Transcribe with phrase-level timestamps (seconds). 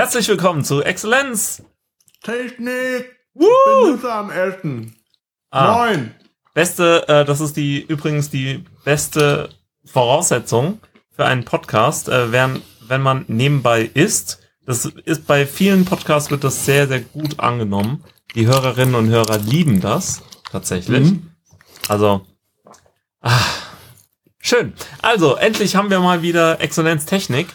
[0.00, 1.62] Herzlich willkommen zu Exzellenz.
[2.22, 3.18] Technik.
[3.34, 3.46] Woo!
[3.84, 4.94] Benutzer am 11.
[5.50, 6.14] Ah, Neun.
[6.54, 9.50] beste, äh, das ist die übrigens die beste
[9.84, 10.80] Voraussetzung
[11.14, 14.38] für einen Podcast, äh, wenn, wenn man nebenbei isst.
[14.64, 18.02] Das ist bei vielen Podcasts wird das sehr, sehr gut angenommen.
[18.34, 21.10] Die Hörerinnen und Hörer lieben das tatsächlich.
[21.10, 21.30] Mhm.
[21.88, 22.26] Also,
[23.20, 23.38] ah,
[24.38, 24.72] schön.
[25.02, 27.48] Also, endlich haben wir mal wieder Exzellenztechnik.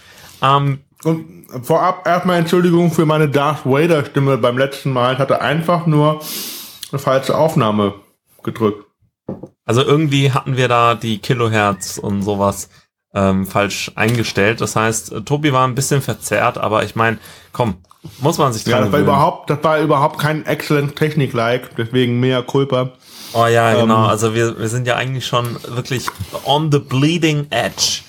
[0.43, 5.13] Ähm, Und vorab erstmal Entschuldigung für meine Darth Vader Stimme beim letzten Mal.
[5.13, 6.19] Ich hatte einfach nur
[6.91, 7.93] eine falsche Aufnahme
[8.41, 8.85] gedrückt.
[9.65, 12.69] Also irgendwie hatten wir da die Kilohertz und sowas
[13.13, 14.61] ähm, falsch eingestellt.
[14.61, 17.19] Das heißt, äh, Tobi war ein bisschen verzerrt, aber ich meine,
[17.51, 17.75] komm,
[18.19, 22.19] muss man sich dran Ja, das war überhaupt, das war überhaupt kein Excellent Technik-like, deswegen
[22.19, 22.93] mehr Culpa.
[23.33, 24.03] Oh ja, genau.
[24.03, 26.07] ähm, Also wir, wir sind ja eigentlich schon wirklich
[26.45, 28.01] on the bleeding edge.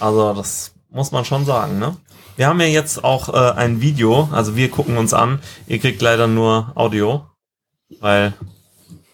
[0.00, 1.96] Also das muss man schon sagen, ne?
[2.38, 5.42] Wir haben ja jetzt auch äh, ein Video, also wir gucken uns an.
[5.66, 7.28] Ihr kriegt leider nur Audio,
[7.98, 8.32] weil,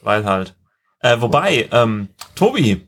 [0.03, 0.55] weil halt.
[1.01, 2.87] Äh, wobei, ähm, Tobi,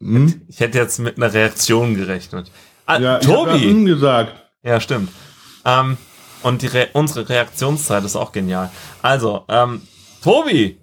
[0.00, 0.42] Hm?
[0.46, 2.48] ich hätte jetzt mit einer Reaktion gerechnet.
[2.86, 3.50] Ah, Ja, ich Tobi!
[3.50, 4.40] ja, hm gesagt.
[4.62, 5.10] Ja, stimmt.
[5.64, 5.96] Ähm,
[6.44, 8.70] und die Re unsere Reaktionszeit ist auch genial.
[9.02, 9.82] Also, ähm,
[10.22, 10.80] Tobi,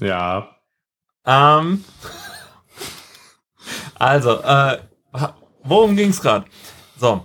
[0.00, 0.56] Ja.
[1.24, 1.84] ähm,
[3.94, 4.78] also, äh,
[5.68, 6.46] worum ging's gerade?
[6.98, 7.24] So,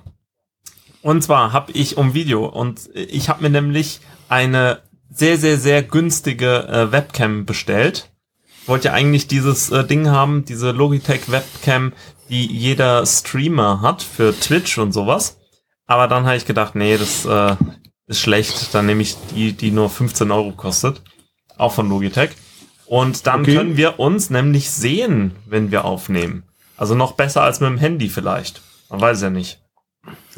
[1.01, 5.83] und zwar habe ich um Video und ich habe mir nämlich eine sehr, sehr, sehr
[5.83, 8.09] günstige äh, Webcam bestellt.
[8.65, 11.93] Wollte ja eigentlich dieses äh, Ding haben, diese Logitech Webcam,
[12.29, 15.37] die jeder Streamer hat für Twitch und sowas.
[15.85, 17.55] Aber dann habe ich gedacht, nee, das äh,
[18.07, 18.73] ist schlecht.
[18.73, 21.01] Dann nehme ich die, die nur 15 Euro kostet.
[21.57, 22.31] Auch von Logitech.
[22.85, 23.55] Und dann Okay.
[23.55, 26.43] können wir uns nämlich sehen, wenn wir aufnehmen.
[26.83, 28.61] Also noch besser als mit dem Handy vielleicht.
[28.89, 29.61] Man weiß ja nicht.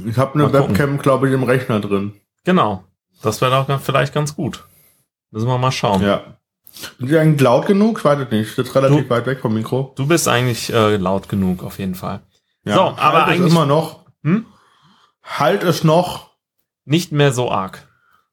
[0.07, 0.53] Ich habe eine Mal.
[0.53, 2.13] Webcam, glaube ich, im Rechner drin.
[2.43, 2.83] Genau.
[3.23, 4.63] Das wäre doch vielleicht ganz gut.
[5.31, 6.03] Müssen wir mal schauen.
[6.03, 6.37] Ja.
[6.99, 7.97] Sind die eigentlich laut genug?
[7.97, 8.49] Ich weiß es nicht.
[8.49, 9.91] Ich sitze relativ Du- weit weg vom Mikro.
[9.95, 12.19] Du bist eigentlich äh, laut genug, auf jeden Fall.
[12.63, 12.75] Ja.
[12.75, 14.05] So, aber halt eigentlich- es immer noch.
[14.23, 14.45] Hm?
[15.23, 16.29] Halt es noch.
[16.85, 17.87] Nicht mehr so arg.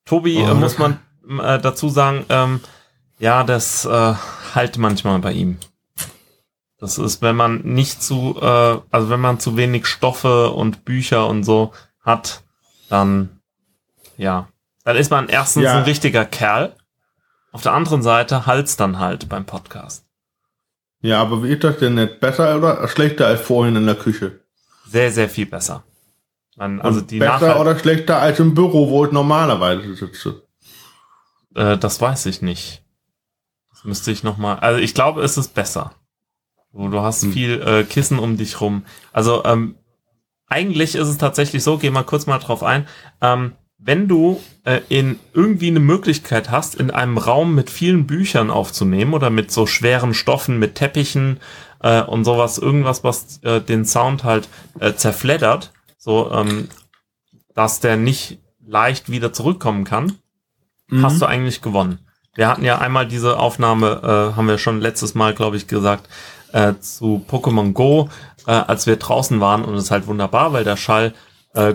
[0.05, 0.99] Tobi, Oh, äh, muss man
[1.41, 2.61] äh, dazu sagen, ähm,
[3.19, 4.15] ja, das äh,
[4.55, 5.57] halt manchmal bei ihm.
[6.83, 11.29] Das ist, wenn man nicht zu, äh, also wenn man zu wenig Stoffe und Bücher
[11.29, 12.43] und so hat,
[12.89, 13.41] dann,
[14.17, 14.49] ja,
[14.83, 15.77] dann ist man erstens Ja.
[15.79, 16.75] ein richtiger Kerl.
[17.53, 20.07] Auf der anderen Seite halt's dann halt beim Podcast.
[21.03, 22.19] Ja, aber wie ist das denn nicht?
[22.19, 24.41] Besser oder schlechter als vorhin in der Küche?
[24.85, 25.85] Sehr, sehr viel besser.
[26.57, 30.43] Man, also Und die besser Nachhalt, oder schlechter als im Büro, wo ich normalerweise sitze?
[31.55, 32.83] äh, das weiß ich nicht.
[33.71, 34.59] Das müsste ich noch mal.
[34.59, 35.95] Also ich glaube, es ist besser.
[36.73, 37.33] Du, du hast Hm.
[37.33, 38.85] viel äh, Kissen um dich rum.
[39.13, 39.77] Also ähm,
[40.49, 41.79] eigentlich ist es tatsächlich so.
[41.79, 42.87] Geh mal kurz mal drauf ein.
[43.21, 48.51] Ähm, wenn du äh, in irgendwie eine Möglichkeit hast, in einem Raum mit vielen Büchern
[48.51, 51.41] aufzunehmen oder mit so schweren Stoffen, mit Teppichen
[51.83, 56.69] äh, und sowas, irgendwas, was äh, den Sound halt äh, zerfleddert, so ähm,
[57.55, 60.19] dass der nicht leicht wieder zurückkommen kann,
[60.89, 61.05] Mhm.
[61.05, 61.99] hast du eigentlich gewonnen.
[62.35, 64.01] Wir hatten ja einmal diese Aufnahme,
[64.33, 66.09] äh, haben wir schon letztes Mal, glaube ich, gesagt,
[66.53, 68.09] äh, zu Pokémon Go,
[68.47, 71.15] äh, als wir draußen waren und es ist halt wunderbar, weil der Schall
[71.55, 71.75] äh,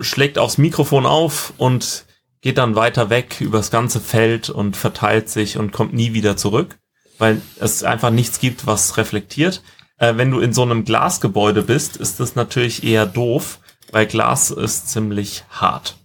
[0.00, 2.04] schlägt aufs Mikrofon auf und
[2.40, 6.78] geht dann weiter weg übers ganze Feld und verteilt sich und kommt nie wieder zurück,
[7.18, 9.62] weil es einfach nichts gibt, was reflektiert.
[9.98, 13.58] Äh, wenn du in so einem Glasgebäude bist, ist das natürlich eher doof,
[13.90, 15.96] weil Glas ist ziemlich hart.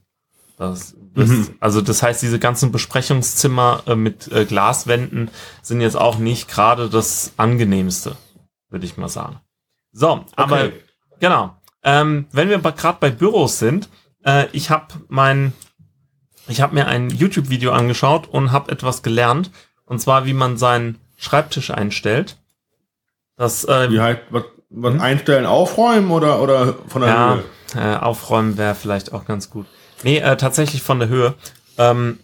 [0.57, 1.55] Das, das, Mhm.
[1.59, 5.29] Also das heißt, diese ganzen Besprechungszimmer äh, mit äh, Glaswänden
[5.61, 8.15] sind jetzt auch nicht gerade das angenehmste,
[8.69, 9.39] würde ich mal sagen.
[9.91, 10.73] So, aber Okay.
[11.19, 11.55] genau.
[11.83, 13.89] Ähm, wenn wir gerade bei Büros sind,
[14.23, 15.51] äh, ich habe mein,
[16.47, 19.51] ich habe mir ein YouTube-Video angeschaut und habe etwas gelernt,
[19.85, 22.37] und zwar wie man seinen Schreibtisch einstellt.
[23.35, 25.01] Das äh, Wie halt, was, was Hm?
[25.01, 27.39] einstellen, aufräumen oder, oder von der ja,
[27.73, 27.93] Höhe?
[27.95, 29.65] äh, aufräumen wäre vielleicht auch ganz gut.
[30.03, 31.35] Nee, äh, tatsächlich von der Höhe.
[31.77, 32.19] Ähm,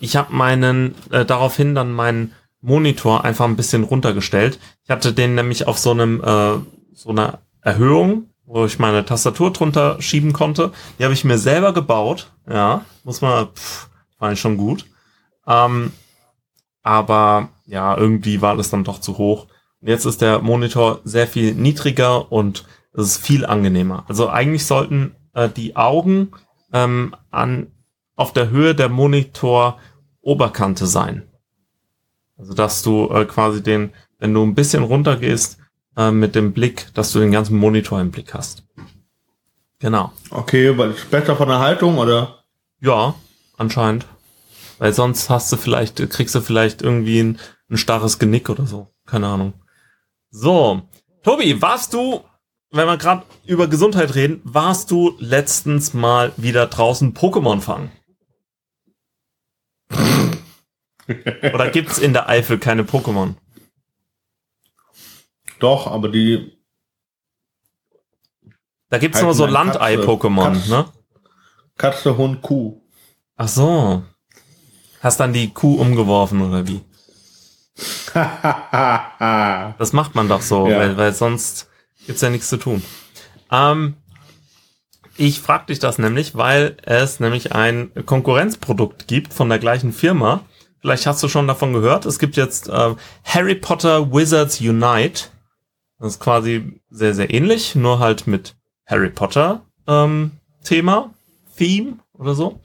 [0.00, 4.58] ich habe meinen, äh, daraufhin dann meinen Monitor einfach ein bisschen runtergestellt.
[4.84, 6.58] Ich hatte den nämlich auf so einem, äh,
[6.94, 10.72] so einer Erhöhung, wo ich meine Tastatur drunter schieben konnte.
[10.98, 12.32] Die habe ich mir selber gebaut.
[12.48, 13.88] Ja, muss man, pff,
[14.18, 14.86] fand ich schon gut.
[15.46, 15.92] Ähm,
[16.82, 19.46] aber ja, irgendwie war das dann doch zu hoch.
[19.80, 24.04] Und jetzt ist der Monitor sehr viel niedriger und es ist viel angenehmer.
[24.08, 26.30] Also eigentlich sollten äh, die Augen
[26.72, 27.72] ähm, an
[28.14, 31.28] auf der Höhe der Monitor-Oberkante sein.
[32.36, 35.58] Also dass du äh, quasi den, wenn du ein bisschen runter gehst
[35.96, 38.64] äh, mit dem Blick, dass du den ganzen Monitor im Blick hast.
[39.78, 40.12] Genau.
[40.30, 42.44] Okay, weil es besser von der Haltung oder?
[42.80, 43.14] Ja,
[43.56, 44.06] anscheinend.
[44.78, 47.38] Weil sonst hast du vielleicht, kriegst du vielleicht irgendwie ein,
[47.70, 48.88] ein starres Genick oder so.
[49.06, 49.54] Keine Ahnung.
[50.30, 50.82] So.
[51.22, 52.22] Tobi, warst du,
[52.76, 57.90] wenn wir gerade über Gesundheit reden, warst du letztens mal wieder draußen Pokémon fangen?
[61.08, 63.34] Oder gibt's in der Eifel keine Pokémon?
[65.60, 66.52] Doch, aber die
[68.90, 69.46] Da gibt's Halt nur so.
[69.46, 70.70] Landei-Pokémon, Katze.
[70.70, 70.92] ne?
[71.76, 72.80] Katze, Hund, Kuh.
[73.36, 74.02] Ach so.
[75.00, 76.80] Hast dann die Kuh umgeworfen oder wie?
[79.78, 80.78] Das macht man doch so, Ja.
[80.78, 81.68] weil, weil sonst
[82.06, 82.82] gibt's ja nichts zu tun.
[83.50, 83.94] Ähm,
[85.16, 90.42] ich frag dich das nämlich, weil es nämlich ein Konkurrenzprodukt gibt von der gleichen Firma.
[90.80, 92.06] Vielleicht hast du schon davon gehört.
[92.06, 92.94] Es gibt jetzt äh,
[93.24, 95.28] Harry Potter Wizards Unite.
[95.98, 100.32] Das ist quasi sehr, sehr ähnlich, nur halt mit Harry Potter ähm,
[100.62, 101.14] Thema,
[101.56, 102.60] Theme oder so.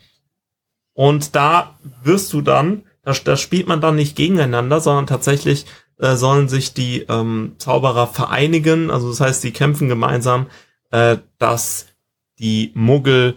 [0.93, 5.65] Und da wirst du dann, da, da spielt man dann nicht gegeneinander, sondern tatsächlich
[6.01, 8.89] äh, sollen sich die ähm, Zauberer vereinigen.
[8.91, 10.47] Also das heißt, die kämpfen gemeinsam,
[10.89, 11.87] äh, dass
[12.39, 13.35] die Muggel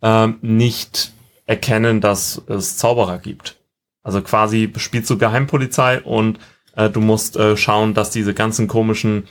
[0.00, 1.12] ähm, nicht
[1.46, 3.56] erkennen, dass es Zauberer gibt.
[4.02, 6.38] Also quasi spielst du Geheimpolizei und
[6.76, 9.24] äh, du musst äh, schauen, dass diese ganzen komischen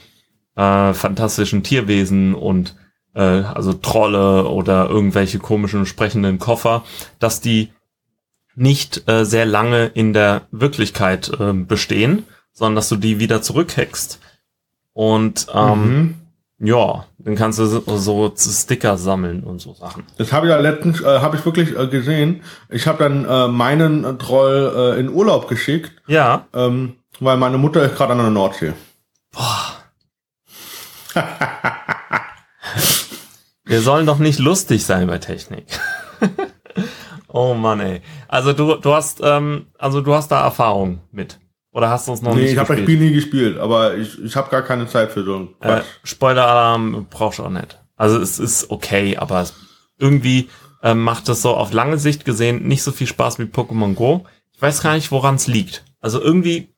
[0.56, 2.76] äh, fantastischen Tierwesen und
[3.14, 6.84] äh, also Trolle oder irgendwelche komischen sprechenden Koffer,
[7.18, 7.72] dass die
[8.56, 14.18] nicht äh, sehr lange in der Wirklichkeit äh, bestehen, sondern dass du die wieder zurückhackst.
[14.94, 16.14] Und ähm,
[16.58, 16.66] Mhm.
[16.66, 20.04] ja, dann kannst du so, so Sticker sammeln und so Sachen.
[20.18, 22.42] Das habe ich ja letztens, äh, habe ich wirklich äh, gesehen.
[22.70, 27.82] Ich habe dann äh, meinen Troll äh, in Urlaub geschickt, Ja, ähm, weil meine Mutter
[27.84, 28.72] ist gerade an der Nordsee.
[33.64, 35.66] wir sollen doch nicht lustig sein bei Technik.
[37.28, 38.02] oh Mann, ey.
[38.28, 41.38] Also du, du hast, ähm, also du hast da Erfahrung mit.
[41.74, 42.98] Oder hast du es noch nee, nicht ich habe das gespielt?
[42.98, 45.84] Spiel nie gespielt, aber ich, ich habe gar keine Zeit für so ein Äh, Quatsch.
[46.04, 47.80] Spoiler-Alarm brauchst du auch nicht.
[47.96, 49.54] Also es ist okay, aber es,
[49.98, 50.48] irgendwie
[50.84, 54.24] äh, macht es so auf lange Sicht gesehen nicht so viel Spaß wie Pokémon Go.
[54.52, 55.84] Ich weiß gar nicht, woran es liegt.
[56.00, 56.68] Also irgendwie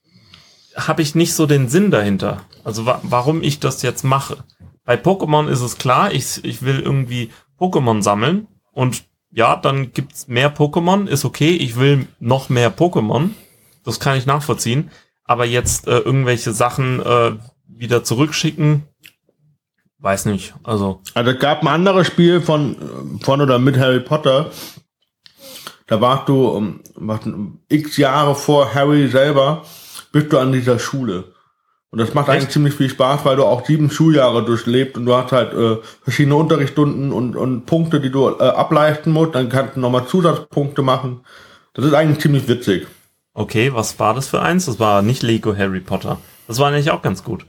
[0.75, 2.43] habe ich nicht so den Sinn dahinter.
[2.65, 4.39] Also wa warum ich das jetzt mache.
[4.87, 10.27] Bei Pokémon ist es klar, ich, ich will irgendwie Pokémon sammeln und ja, dann gibt's
[10.27, 13.31] mehr Pokémon, ist okay, ich will noch mehr Pokémon.
[13.87, 14.91] Das kann ich nachvollziehen.
[15.25, 17.33] Aber jetzt äh, irgendwelche Sachen äh,
[17.67, 18.85] wieder zurückschicken,
[19.99, 20.55] weiß nicht.
[20.63, 24.51] Also, Also es gab ein anderes Spiel von, von oder mit Harry Potter.
[25.87, 27.21] Da warst du um, was,
[27.69, 29.65] x Jahre vor Harry selber,
[30.13, 31.33] bist du an dieser Schule.
[31.91, 32.37] Und das macht Echt?
[32.37, 35.77] eigentlich ziemlich viel Spaß, weil du auch sieben Schuljahre durchlebt und du hast halt äh,
[36.03, 39.35] verschiedene Unterrichtsstunden und, und Punkte, die du äh, ableisten musst.
[39.35, 41.21] Dann kannst du nochmal Zusatzpunkte machen.
[41.75, 42.87] Das ist eigentlich ziemlich witzig.
[43.37, 44.67] Okay, was war das für eins?
[44.67, 46.19] Das war nicht Lego Harry Potter.
[46.49, 47.47] Das war eigentlich auch ganz gut.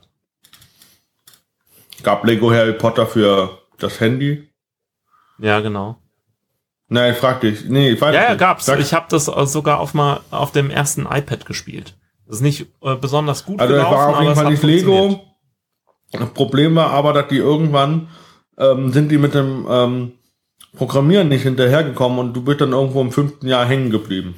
[2.04, 4.50] Gab Lego Harry Potter für das Handy?
[5.40, 5.98] Ja, genau.
[6.90, 7.66] Nein, ich frag dich.
[7.66, 8.40] Nee, ich weiß Ja, ja, nicht.
[8.40, 8.66] gab's.
[8.66, 11.98] Sag- Ich habe das äh, sogar auf mal auf dem ersten iPad gespielt.
[12.26, 14.64] Das ist nicht äh, besonders gut Also gelaufen, war auf jeden Fall nicht.
[14.64, 15.22] Lego.
[16.12, 18.08] Das Problem war aber, dass die irgendwann
[18.58, 20.12] ähm, sind die mit dem ähm,
[20.76, 24.36] Programmieren nicht hinterhergekommen und du bist dann irgendwo im fünften Jahr hängen geblieben.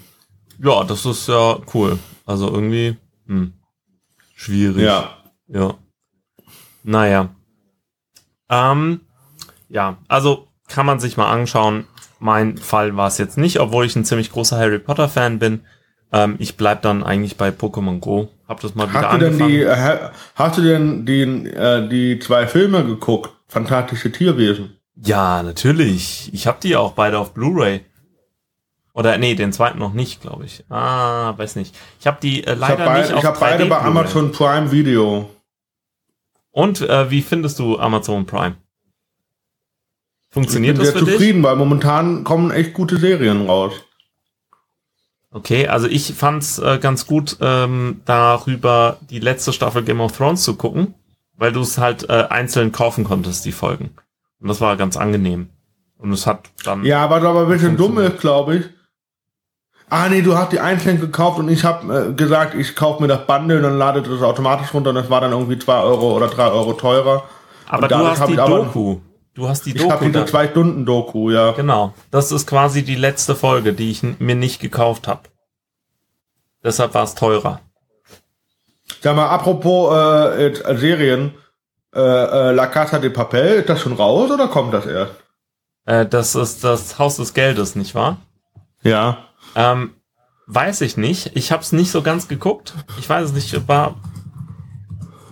[0.62, 1.98] Ja, das ist ja cool.
[2.26, 2.98] Also irgendwie
[3.28, 3.54] hm,
[4.36, 4.84] schwierig.
[4.84, 5.18] Ja.
[5.48, 5.76] Ja.
[6.84, 7.30] Naja.
[8.50, 9.02] Ähm,
[9.70, 11.86] ja, also kann man sich mal anschauen.
[12.20, 15.62] Mein Fall war es jetzt nicht, obwohl ich ein ziemlich großer Harry Potter Fan bin.
[16.12, 18.30] Ähm, ich bleib dann eigentlich bei Pokémon Go.
[18.48, 19.52] Hab das mal wieder Hast du denn angefangen.
[19.52, 23.32] die, äh, hast du denn die, äh, die zwei Filme geguckt?
[23.48, 24.76] Fantastische Tierwesen.
[24.96, 26.30] ja, natürlich.
[26.34, 27.82] Ich habe die auch beide auf Blu-ray.
[28.94, 30.64] Oder nee, den zweiten noch nicht, glaube ich.
[30.70, 31.76] Ah, weiß nicht.
[32.00, 33.80] Ich habe die äh, Ich habe leider nicht beid, auf ich hab beide 3D bei.
[33.80, 35.30] Amazon Prime Video.
[36.52, 38.56] Und äh, wie findest du Amazon Prime?
[40.32, 41.16] Funktioniert ich bin das sehr für dich?
[41.16, 43.74] zufrieden, weil momentan kommen echt gute Serien raus.
[45.32, 50.44] Okay, also ich fand's äh, ganz gut, ähm, darüber die letzte Staffel Game of Thrones
[50.44, 50.96] zu gucken,
[51.38, 53.92] weil du es halt äh, einzeln kaufen konntest, die Folgen.
[54.40, 55.50] Und das war ganz angenehm.
[55.98, 56.84] Und es hat dann.
[56.84, 58.66] Ja, was aber ein bisschen dumm ist, glaube ich.
[59.92, 63.08] Ah nee, du hast die einzeln gekauft und ich habe äh, gesagt, ich kaufe mir
[63.08, 66.16] das Bundle und dann ladet das automatisch runter und das war dann irgendwie zwei Euro
[66.16, 67.24] oder drei Euro teurer.
[67.68, 68.98] aber und du hast die ich aber- Doku.
[69.36, 70.06] Du hast die Ich habe Doku.
[70.06, 70.28] diese dann.
[70.28, 71.52] zwei Stunden Doku, ja.
[71.54, 71.94] Genau.
[72.12, 75.22] Das ist quasi die letzte Folge, die ich mir nicht gekauft habe.
[76.64, 77.62] Deshalb war es teurer.
[79.02, 81.34] Sag mal, apropos äh, äh, Serien,
[81.96, 85.14] äh, äh, La Casa de Papel, ist das schon raus oder kommt das erst?
[85.86, 88.18] Äh, das ist das Haus des Geldes, nicht wahr?
[88.84, 89.20] Ja.
[89.60, 89.92] Ähm,
[90.48, 91.36] weiß ich nicht.
[91.36, 92.74] Ich habe es nicht so ganz geguckt.
[92.98, 93.68] Ich weiß es nicht.
[93.68, 93.96] War,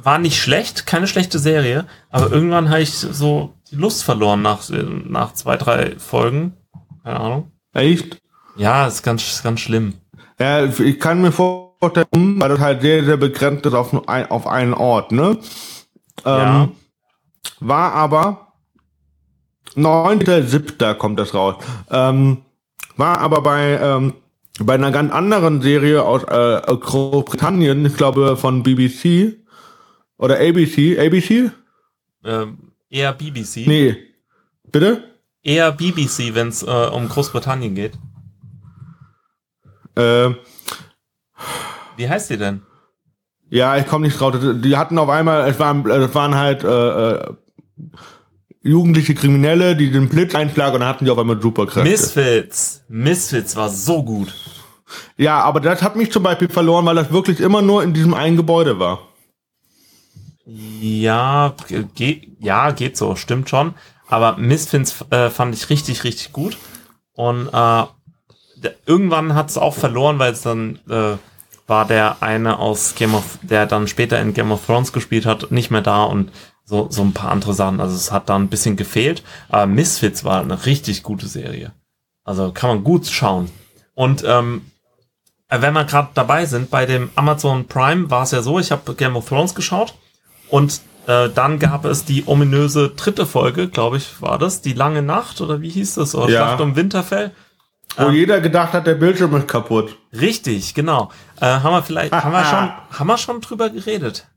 [0.03, 1.86] war nicht schlecht, keine schlechte Serie.
[2.10, 6.57] Aber irgendwann habe ich so die Lust verloren nach, nach zwei, drei Folgen.
[7.03, 7.51] Keine Ahnung.
[7.74, 8.22] Echt?
[8.57, 9.93] Ja, ist ganz, ganz schlimm.
[10.39, 14.29] Ja, ich kann mir vorstellen, weil das halt sehr, sehr begrenzt ist auf, nur ein,
[14.29, 15.38] auf einen Ort, ne?
[16.25, 16.63] Ja.
[16.63, 16.72] Ähm,
[17.60, 18.53] war aber
[19.75, 20.96] 9.7.
[20.96, 21.55] kommt das raus.
[21.89, 22.43] Ähm,
[22.98, 24.13] war aber bei, ähm,
[24.60, 29.38] bei einer ganz anderen Serie aus äh, Großbritannien, ich glaube von BBC
[30.18, 31.51] oder ABC, ABC?
[32.24, 33.68] Ähm, eher BBC.
[33.68, 33.98] Nee.
[34.72, 35.04] Bitte?
[35.44, 37.94] Eher BBC, wenn es äh, um Großbritannien geht.
[39.96, 40.32] Äh,
[41.96, 42.62] Wie heißt die denn?
[43.50, 44.36] ja, ich komme nicht drauf.
[44.39, 47.34] Die hatten auf einmal, es waren, es waren halt äh, äh,
[48.62, 51.90] jugendliche Kriminelle, die den Blitz einschlagen und dann hatten die auf einmal Superkräfte.
[51.90, 52.84] Misfits.
[52.88, 54.34] Misfits war so gut.
[55.18, 58.14] Ja, aber das hat mich zum Beispiel verloren, weil das wirklich immer nur in diesem
[58.14, 59.00] einen Gebäude war.
[60.46, 61.54] Ja,
[61.96, 63.74] geht, ja, geht so, stimmt schon.
[64.08, 66.58] Aber Misfits äh, fand ich richtig, richtig gut.
[67.14, 67.84] Und äh,
[68.86, 71.18] irgendwann hat es auch verloren, weil es dann äh,
[71.68, 75.52] war der eine aus Game of, der dann später in Game of Thrones gespielt hat,
[75.52, 76.32] nicht mehr da und
[76.67, 77.79] so, so ein paar andere Sachen.
[77.79, 79.24] Also es hat da ein bisschen gefehlt.
[79.50, 81.71] Aber Misfits war eine richtig gute Serie.
[82.25, 83.50] Also kann man gut schauen.
[83.95, 84.69] Und ähm,
[85.47, 88.71] äh, wenn wir gerade dabei sind, bei dem Amazon Prime war es ja so, ich
[88.71, 89.95] habe Game of Thrones geschaut
[90.50, 95.01] und äh, dann gab es die ominöse dritte Folge, glaube ich, war das, die lange
[95.01, 96.15] Nacht oder wie hieß das?
[96.15, 96.39] Oder Ja.
[96.47, 97.31] Schlacht um Winterfell.
[97.95, 99.97] Wo jeder gedacht hat, der Bildschirm ist kaputt.
[100.12, 101.09] Richtig, genau.
[101.39, 104.27] Äh, haben wir vielleicht, haben wir schon, haben wir schon drüber geredet?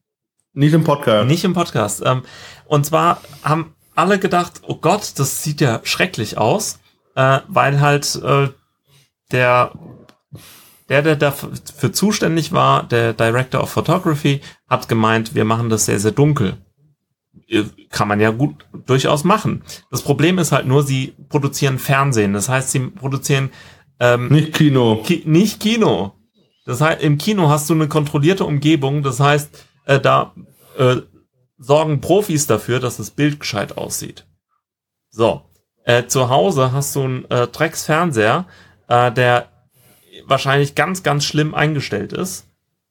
[0.53, 1.29] Nicht im Podcast.
[1.29, 2.03] Nicht im Podcast.
[2.05, 2.23] Ähm,
[2.67, 6.81] und zwar haben alle gedacht, oh Gott, das sieht ja schrecklich aus,
[7.15, 8.49] äh, weil halt äh,
[9.31, 9.73] der,
[10.89, 16.01] der, der dafür zuständig war, der Director of Photography, hat gemeint, wir machen das sehr,
[16.01, 16.57] sehr dunkel.
[17.91, 19.63] Kann man ja gut durchaus machen.
[19.91, 22.33] Das Problem ist halt nur, sie produzieren Fernsehen.
[22.33, 23.51] Das heißt, sie produzieren
[23.99, 25.03] ähm, Nicht Kino.
[25.05, 26.15] Ki nicht Kino.
[26.65, 29.03] Das heißt, im Kino hast du eine kontrollierte Umgebung.
[29.03, 30.35] Das heißt, äh, da
[30.79, 30.97] äh,
[31.59, 34.27] sorgen Profis dafür, dass das Bild gescheit aussieht.
[35.11, 35.43] So.
[35.85, 38.47] Äh, zu Hause hast du einen äh, Drecksfernseher,
[38.89, 39.49] äh, der
[40.27, 42.47] wahrscheinlich ganz, ganz schlimm eingestellt ist.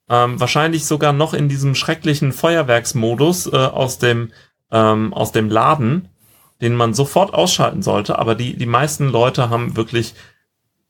[0.10, 4.32] Ähm, wahrscheinlich sogar noch in diesem schrecklichen Feuerwerksmodus äh, aus dem
[4.72, 6.10] ähm, aus dem Laden,
[6.62, 8.18] den man sofort ausschalten sollte.
[8.18, 10.15] Aber die die meisten Leute haben wirklich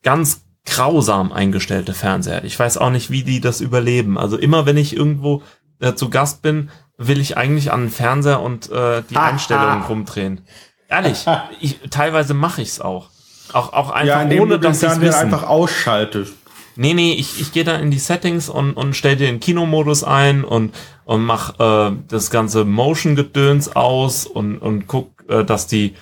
[0.03, 2.43] ganz grausam eingestellte Fernseher.
[2.43, 4.17] Ich weiß auch nicht, wie die das überleben.
[4.17, 5.43] Also immer wenn ich irgendwo
[5.79, 10.41] äh, zu Gast bin, will ich eigentlich an den Fernseher und äh, die Einstellungen rumdrehen.
[10.89, 11.25] Ehrlich,
[11.61, 13.09] ich, teilweise mache ich's auch.
[13.53, 15.19] Auch, auch einfach Ja, ohne, dass Fernseher wissen.
[15.19, 16.33] einfach ausschaltest.
[16.75, 20.45] Nee, nee, ich, ich gehe da in die Settings und, und stell den Kinomodus ein
[20.45, 25.95] und, und mach äh, das ganze Motion-Gedöns aus und, und guck, äh, dass die,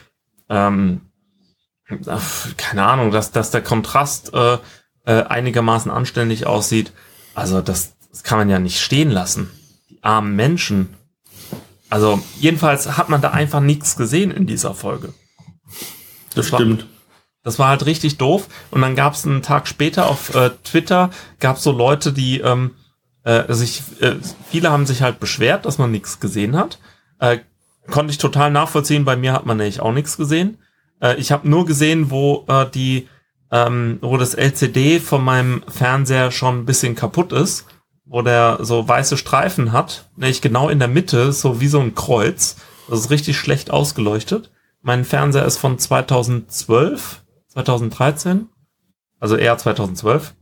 [0.50, 1.02] ähm,
[2.06, 4.58] ach, keine Ahnung, dass, dass der Kontrast äh,
[5.06, 6.92] äh, einigermaßen anständig aussieht.
[7.34, 9.50] Also das, das kann man ja nicht stehen lassen.
[10.08, 10.90] Armen Menschen.
[11.90, 15.14] Also jedenfalls hat man da einfach nichts gesehen in dieser Folge.
[16.36, 16.88] Das war- stimmt.
[17.44, 18.48] Das war halt richtig doof.
[18.72, 22.42] Und dann gab es einen Tag später auf äh, Twitter, gab es so Leute, die
[22.42, 22.72] ähm,
[23.24, 24.16] äh, sich, äh,
[24.50, 26.80] viele haben sich halt beschwert, dass man nichts gesehen hat.
[27.20, 27.40] Äh,
[27.90, 29.06] konnte ich total nachvollziehen.
[29.06, 30.58] Bei mir hat man nämlich auch nichts gesehen.
[31.02, 33.08] Äh, ich habe nur gesehen, wo äh, die,
[33.50, 37.66] ähm, wo das LCD von meinem Fernseher schon ein bisschen kaputt ist,
[38.10, 41.94] wo der so weiße Streifen hat, nämlich genau in der Mitte, so wie so ein
[41.96, 42.56] Kreuz.
[42.90, 44.50] Das ist richtig schlecht ausgeleuchtet.
[44.82, 48.48] Mein Fernseher ist von 2012, 2013,
[49.20, 50.34] also eher 2012.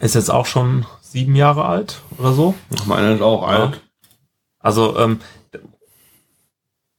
[0.00, 2.54] Ist jetzt auch schon sieben Jahre alt oder so.
[2.86, 3.48] Meiner ist auch Ja.
[3.64, 3.80] alt.
[4.60, 5.20] Also, ähm,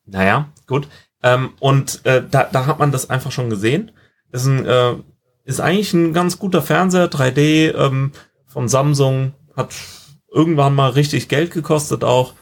[0.06, 0.88] naja, gut.
[1.22, 3.92] Ähm, und äh, da, da hat man das einfach schon gesehen.
[4.32, 4.96] Ist, ein, äh,
[5.44, 8.12] ist eigentlich ein ganz guter Fernseher, 3D ähm,
[8.48, 9.76] von Samsung, hat
[10.32, 12.34] irgendwann mal richtig Geld gekostet auch.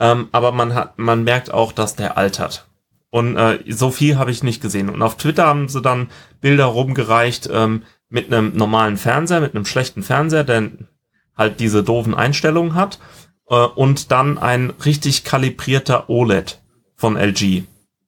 [0.00, 2.66] Ähm, aber man hat, man merkt auch, dass der altert.
[3.10, 4.88] Und äh, so viel habe ich nicht gesehen.
[4.88, 6.08] Und auf Twitter haben sie dann
[6.40, 10.70] Bilder rumgereicht ähm, mit einem normalen Fernseher, mit einem schlechten Fernseher, der
[11.36, 12.98] halt diese doofen Einstellungen hat.
[13.48, 16.60] Äh, und dann ein richtig kalibrierter OLED
[16.96, 17.64] von LG.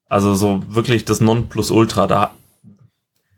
[0.08, 2.06] Also so wirklich das Nonplusultra.
[2.06, 2.34] Da,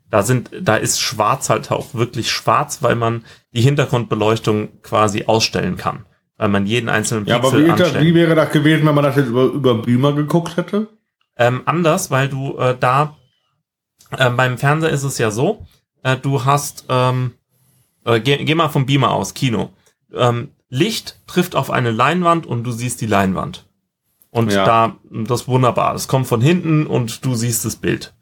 [0.09, 5.77] da sind, da ist schwarz halt auch wirklich schwarz, weil man die Hintergrundbeleuchtung quasi ausstellen
[5.77, 6.05] kann.
[6.37, 9.03] Weil man jeden einzelnen Ja, aber Pixel wie, das, wie wäre das gewesen, wenn man
[9.03, 10.87] das jetzt über, über Beamer geguckt hätte?
[11.39, 13.15] ähm, anders, weil du äh, da
[14.11, 15.65] Äh, beim Fernseher ist es ja so,
[16.03, 17.33] äh, du hast, ähm,
[18.05, 19.71] äh, geh, geh mal vom Beamer aus, Kino.
[20.13, 23.65] Ähm, Licht trifft auf eine Leinwand und du siehst die Leinwand.
[24.29, 24.63] Und Ja.
[24.65, 25.91] da, das ist wunderbar.
[25.93, 28.13] Das kommt von hinten und du siehst das Bild,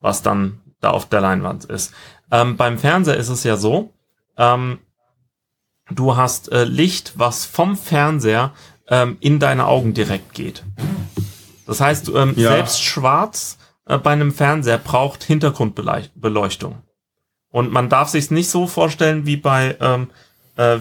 [0.00, 1.94] was dann da auf der Leinwand ist.
[2.30, 3.92] Ähm, beim Fernseher ist es ja so,
[4.36, 4.78] ähm,
[5.90, 8.52] du hast äh, Licht, was vom Fernseher
[8.88, 10.64] ähm, in deine Augen direkt geht.
[11.66, 12.50] Das heißt, ähm, Ja.
[12.50, 16.82] selbst schwarz äh, bei einem Fernseher braucht Hintergrundbeleuchtung.
[17.50, 20.10] Und man darf sich nicht so vorstellen wie bei, ähm,
[20.56, 20.78] äh,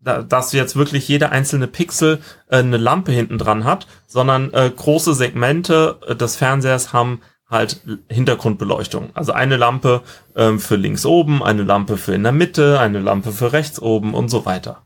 [0.00, 4.70] da, dass jetzt wirklich jeder einzelne Pixel äh, eine Lampe hinten dran hat, sondern äh,
[4.74, 7.20] große Segmente äh, des Fernsehers haben
[7.54, 7.80] halt
[8.10, 9.10] Hintergrundbeleuchtung.
[9.14, 10.02] Also eine Lampe
[10.36, 14.12] ähm, für links oben, eine Lampe für in der Mitte, eine Lampe für rechts oben
[14.12, 14.82] und so weiter.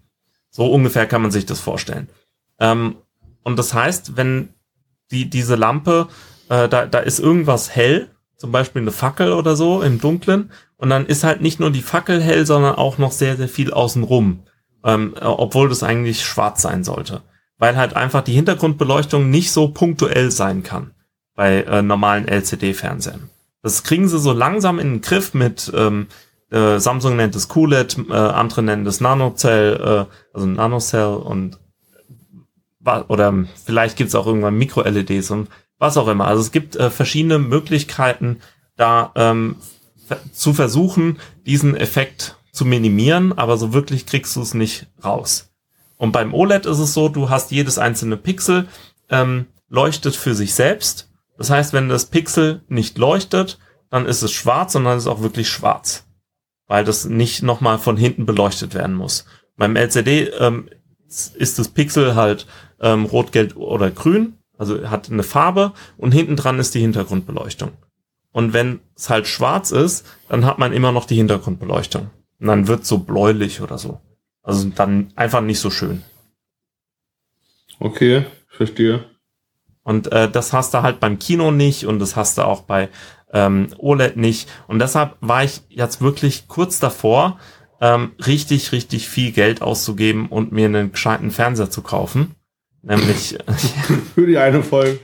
[0.50, 2.08] So ungefähr kann man sich das vorstellen.
[2.60, 2.96] Ähm,
[3.42, 4.50] und das heißt, wenn
[5.10, 6.08] die, diese Lampe,
[6.48, 10.90] äh, da, da ist irgendwas hell, zum Beispiel eine Fackel oder so im Dunklen, und
[10.90, 14.44] dann ist halt nicht nur die Fackel hell, sondern auch noch sehr, sehr viel außenrum,
[14.84, 17.22] ähm, äh, obwohl das eigentlich schwarz sein sollte.
[17.56, 20.92] Weil halt einfach die Hintergrundbeleuchtung nicht so punktuell sein kann
[21.38, 23.30] bei äh, normalen LCD-Fernsehern.
[23.62, 26.08] Das kriegen sie so langsam in den Griff mit, ähm,
[26.50, 29.76] äh, Samsung nennt es QLED, äh, andere nennen es Nanocell,
[30.08, 31.60] äh, also Nanocell und
[32.80, 33.32] wa- oder
[33.64, 36.26] vielleicht gibt's auch irgendwann Micro-LEDs und was auch immer.
[36.26, 38.40] Also es gibt äh, verschiedene Möglichkeiten,
[38.74, 39.58] da ähm,
[40.32, 45.50] zu versuchen, diesen Effekt zu minimieren, aber so wirklich kriegst du es nicht raus.
[45.98, 48.66] Und beim OLED ist es so, du hast jedes einzelne Pixel
[49.08, 51.07] ähm, leuchtet für sich selbst.
[51.38, 53.58] Das heißt, wenn das Pixel nicht leuchtet,
[53.90, 56.06] dann ist es schwarz und dann ist es auch wirklich schwarz,
[56.66, 59.24] weil das nicht nochmal von hinten beleuchtet werden muss.
[59.56, 60.68] Beim LCD ähm,
[61.06, 62.46] ist das Pixel halt
[62.80, 67.72] ähm, rot, gelb oder grün, also hat eine Farbe und hinten dran ist die Hintergrundbeleuchtung.
[68.32, 72.10] Und wenn es halt schwarz ist, dann hat man immer noch die Hintergrundbeleuchtung.
[72.40, 74.00] Und dann wird so bläulich oder so.
[74.42, 76.02] Also dann einfach nicht so schön.
[77.80, 79.04] Okay, verstehe.
[79.88, 82.90] Und äh, das hast du halt beim Kino nicht und das hast du auch bei
[83.32, 84.46] ähm, OLED nicht.
[84.66, 87.38] Und deshalb war ich jetzt wirklich kurz davor,
[87.80, 92.34] ähm, richtig, richtig viel Geld auszugeben und mir einen gescheiten Fernseher zu kaufen.
[92.82, 93.38] Nämlich,
[94.14, 95.00] Für die eine Folge.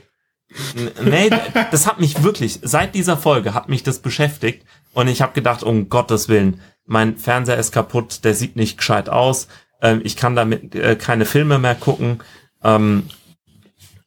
[1.03, 1.31] Nee,
[1.71, 5.63] das hat mich wirklich, seit dieser Folge hat mich das beschäftigt und ich habe gedacht,
[5.63, 9.47] um Gottes Willen, mein Fernseher ist kaputt, der sieht nicht gescheit aus,
[9.81, 12.19] ähm, ich kann damit äh, keine Filme mehr gucken
[12.63, 13.09] ähm,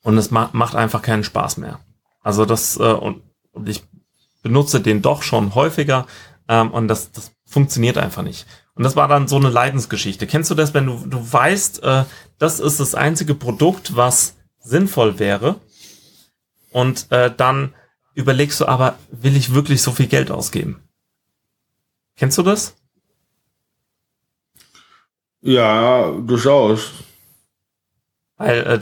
[0.02, 1.80] und es ma macht einfach keinen Spaß mehr.
[2.20, 3.82] Also das, äh, und, und ich
[4.42, 6.06] benutze den doch schon häufiger
[6.48, 8.46] ähm, und das, das funktioniert einfach nicht.
[8.74, 10.26] Und das war dann so eine Leidensgeschichte.
[10.26, 12.04] Kennst du das, wenn du, du weißt, äh,
[12.38, 15.56] das ist das einzige Produkt, was sinnvoll wäre,
[16.70, 17.74] und äh, dann
[18.14, 20.82] überlegst du aber, will ich wirklich so viel Geld ausgeben?
[22.16, 22.76] Kennst du das?
[25.40, 26.92] Ja, durchaus.
[28.36, 28.78] Weil äh,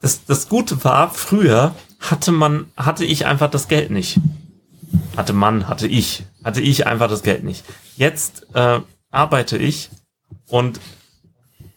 [0.00, 4.20] das, das Gute war, früher hatte man, hatte ich einfach das Geld nicht.
[5.16, 7.64] Hatte man, hatte ich, hatte ich einfach das Geld nicht.
[7.96, 8.80] Jetzt äh,
[9.10, 9.90] arbeite ich
[10.48, 10.80] und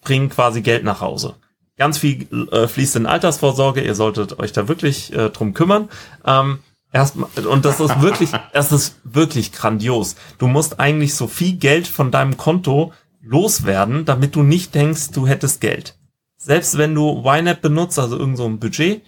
[0.02, 1.36] bringe quasi Geld nach Hause.
[1.78, 3.82] Ganz viel äh, fließt in Altersvorsorge.
[3.82, 5.90] Ihr solltet euch da wirklich äh, drum kümmern.
[6.26, 6.60] Ähm,
[6.94, 10.16] erstmal und das ist wirklich, das ist wirklich grandios.
[10.38, 15.28] Du musst eigentlich so viel Geld von deinem Konto loswerden, damit du nicht denkst, du
[15.28, 15.96] hättest Geld.
[16.44, 19.04] Selbst wenn du YNAB benutzt, also irgend so ein Budget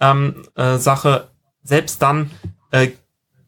[0.00, 1.28] ähm, äh, Sache,
[1.62, 2.30] selbst dann
[2.70, 2.92] äh,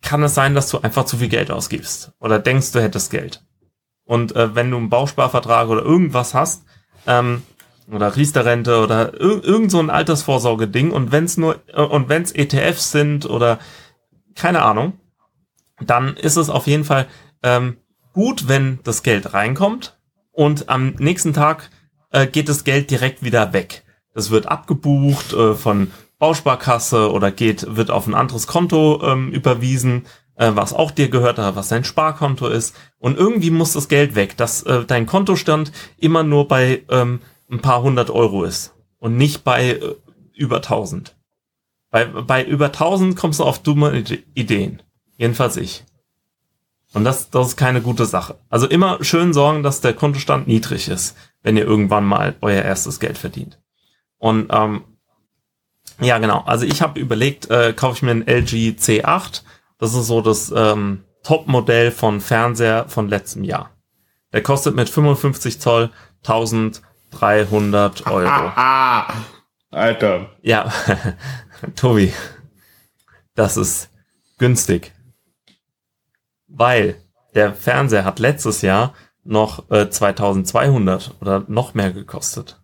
[0.03, 3.43] kann es sein, dass du einfach zu viel Geld ausgibst oder denkst, du hättest Geld.
[4.05, 6.65] Und äh, wenn du einen Bausparvertrag oder irgendwas hast,
[7.07, 7.43] ähm,
[7.91, 12.23] oder Riester-Rente oder ir irgend so ein Altersvorsorge-Ding und wenn es nur äh, und wenn
[12.23, 13.59] es ETFs sind oder
[14.35, 15.01] keine Ahnung,
[15.81, 17.07] dann ist es auf jeden Fall
[17.43, 17.79] ähm,
[18.13, 19.99] gut, wenn das Geld reinkommt
[20.31, 21.71] und am nächsten Tag
[22.11, 23.85] äh, geht das Geld direkt wieder weg.
[24.15, 30.07] Das wird abgebucht äh, von Bausparkasse oder geht wird auf ein anderes Konto ähm, überwiesen,
[30.37, 32.77] äh, was auch dir gehört, was dein Sparkonto ist.
[32.99, 37.21] Und irgendwie muss das Geld weg, dass äh, dein Kontostand immer nur bei ähm,
[37.51, 39.95] ein paar hundert Euro ist und nicht bei äh,
[40.35, 41.17] über 1000.
[41.91, 44.83] Bei, bei über 1000 kommst du auf dumme Ide- Ideen.
[45.17, 45.85] Jedenfalls ich.
[46.93, 48.39] Und das, das ist keine gute Sache.
[48.49, 52.99] Also immer schön sorgen, dass der Kontostand niedrig ist, wenn ihr irgendwann mal euer erstes
[52.99, 53.61] Geld verdient.
[54.19, 54.85] Und ähm,
[56.01, 56.43] ja, genau.
[56.47, 59.43] Also ich habe überlegt, äh, kaufe ich mir einen LG C8.
[59.79, 63.71] Das ist so das ähm, Top-Modell von Fernseher von letztem Jahr.
[64.33, 65.91] Der kostet mit 55 Zoll
[66.25, 68.29] 1300 Euro.
[68.29, 69.13] Ah,
[69.71, 70.31] Alter.
[70.43, 70.73] Ja,
[71.77, 72.13] Tobi,
[73.35, 73.91] das ist
[74.39, 74.93] günstig.
[76.51, 76.97] Weil
[77.35, 82.61] der Fernseher hat letztes Jahr noch äh, 2200 oder noch mehr gekostet.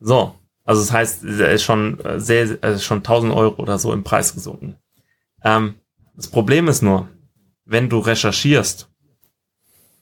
[0.00, 3.78] So, also das heißt, er ist schon äh, sehr, er ist schon 1000 Euro oder
[3.78, 4.76] so im Preis gesunken.
[5.44, 5.76] Ähm,
[6.16, 7.08] das Problem ist nur,
[7.64, 8.88] wenn du recherchierst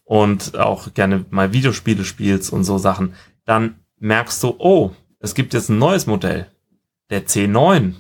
[0.04, 5.52] und auch gerne mal Videospiele spielst und so Sachen, dann merkst du, oh, es gibt
[5.54, 6.46] jetzt ein neues Modell.
[7.10, 7.94] Der C9,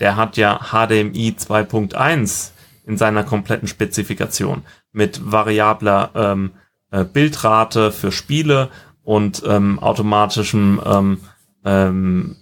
[0.00, 2.52] der hat ja HDMI 2.1
[2.86, 6.52] in seiner kompletten Spezifikation mit variabler ähm,
[6.90, 8.70] äh, Bildrate für Spiele
[9.02, 11.20] und ähm, automatischem ähm,
[11.64, 12.36] ähm,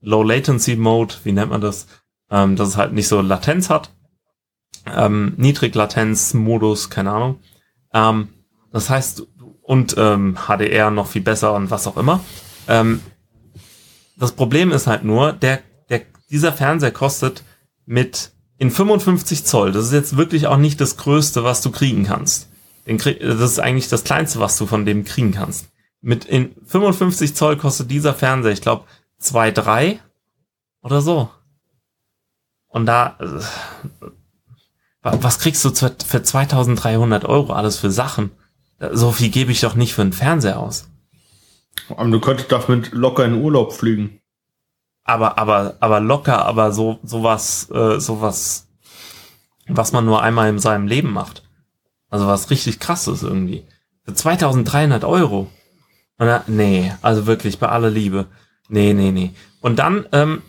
[0.00, 1.86] Low Latency Mode, wie nennt man das?
[2.30, 3.94] Ähm, dass es halt nicht so Latenz hat.
[4.86, 7.38] Ähm, Niedriglatenz-Modus, keine Ahnung.
[7.92, 8.28] Ähm,
[8.72, 9.26] das heißt,
[9.62, 12.20] und ähm, HDR noch viel besser und was auch immer.
[12.66, 13.00] Ähm,
[14.16, 17.44] das Problem ist halt nur, der, der, dieser Fernseher kostet
[17.86, 18.31] mit
[18.62, 22.48] in 55 Zoll, das ist jetzt wirklich auch nicht das Größte, was du kriegen kannst.
[22.86, 25.66] Krieg, das ist eigentlich das Kleinste, was du von dem kriegen kannst.
[26.00, 28.84] Mit in 55 Zoll kostet dieser Fernseher, ich glaube,
[29.20, 29.98] 2,3
[30.80, 31.28] oder so.
[32.68, 34.06] Und da, äh,
[35.02, 38.30] was kriegst du für 2300 Euro alles für Sachen?
[38.92, 40.88] So viel gebe ich doch nicht für einen Fernseher aus.
[41.88, 44.20] Du könntest damit locker in Urlaub fliegen.
[45.04, 48.68] Aber, aber, aber locker, aber so, sowas, äh, sowas,
[49.66, 51.42] was man nur einmal in seinem Leben macht.
[52.08, 53.66] Also was richtig krasses irgendwie.
[54.04, 55.48] Für 2300 Euro.
[56.18, 56.44] Oder?
[56.46, 58.26] Nee, also wirklich bei aller Liebe.
[58.68, 59.34] Nee, nee, nee.
[59.60, 60.42] Und dann ähm,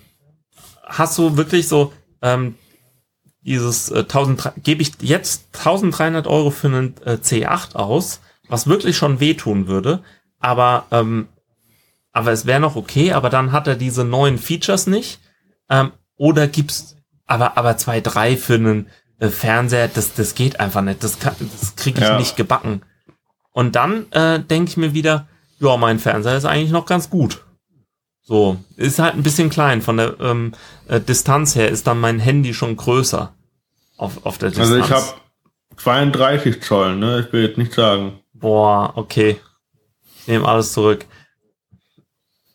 [0.84, 2.56] hast du wirklich so ähm,
[3.42, 8.98] dieses äh, 1000, gebe ich jetzt 1300 Euro für einen äh, C8 aus, was wirklich
[8.98, 10.04] schon wehtun würde,
[10.40, 11.28] aber ähm,
[12.14, 15.20] aber es wäre noch okay, aber dann hat er diese neuen Features nicht.
[15.70, 16.96] Ähm, oder gibt's
[17.26, 18.88] aber aber zwei drei für einen
[19.20, 22.18] äh, Fernseher, das das geht einfach nicht, das kann, das kriege ich ja.
[22.18, 22.84] nicht gebacken.
[23.52, 25.28] Und dann äh, denke ich mir wieder,
[25.60, 27.44] ja, mein Fernseher ist eigentlich noch ganz gut.
[28.22, 29.82] So, ist halt ein bisschen klein.
[29.82, 30.54] Von der ähm,
[30.88, 33.34] äh, Distanz her ist dann mein Handy schon größer.
[33.98, 34.72] Auf, auf der Distanz.
[34.72, 35.06] Also ich habe
[35.78, 37.26] 32 Zoll, ne?
[37.26, 38.20] Ich will jetzt nicht sagen.
[38.34, 39.40] Boah, okay.
[40.20, 41.06] Ich nehme alles zurück.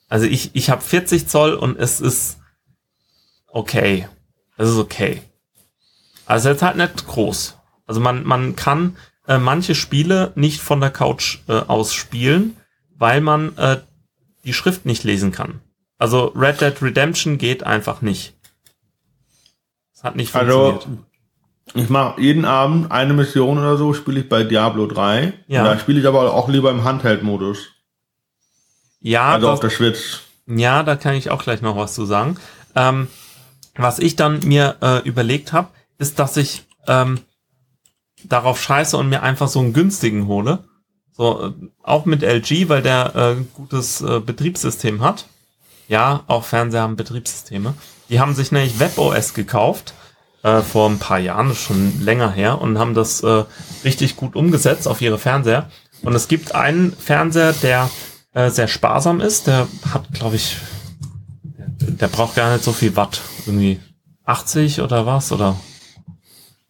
[0.09, 2.39] Also ich, ich habe 40 Zoll und es ist
[3.47, 4.09] okay.
[4.57, 5.23] Es ist okay.
[6.27, 7.57] Also jetzt halt nicht groß.
[7.87, 12.57] Also man, man kann äh, manche Spiele nicht von der Couch äh, aus spielen,
[12.97, 13.79] weil man äh,
[14.45, 15.61] die Schrift nicht lesen kann.
[15.99, 18.35] Also Red Dead Redemption geht einfach nicht.
[19.95, 21.05] Es hat nicht also, funktioniert.
[21.05, 21.09] Also,
[21.75, 25.35] ich mache jeden Abend eine Mission oder so, spiele ich bei Diablo 3.
[25.49, 25.65] Ja.
[25.65, 27.59] Da spiele ich aber auch lieber im Handheld-Modus.
[29.01, 29.33] Ja.
[29.33, 30.21] Also das, auf der Switch.
[30.47, 32.37] Ja, da kann ich auch gleich noch was zu sagen.
[32.75, 33.09] Ähm,
[33.75, 37.21] was ich dann mir äh, überlegt habe, ist, dass ich ähm,
[38.25, 40.65] darauf scheiße und mir einfach so einen günstigen hole.
[41.13, 45.27] So, äh, auch mit LG, weil der äh, gutes äh, Betriebssystem hat.
[45.89, 47.75] Ja, auch Fernseher haben Betriebssysteme.
[48.09, 49.95] Die haben sich nämlich WebOS gekauft
[50.43, 53.45] äh, vor ein paar Jahren, schon länger her, und haben das äh,
[53.85, 55.71] richtig gut umgesetzt auf ihre Fernseher.
[56.03, 57.91] Und es gibt einen Fernseher, der
[58.39, 59.49] äh, sehr sparsam ist.
[59.49, 60.57] Der hat, glaube ich,
[61.81, 63.21] der braucht gar nicht so viel Watt.
[63.47, 63.81] Irgendwie
[64.25, 65.33] 80 oder was?
[65.33, 65.57] Oder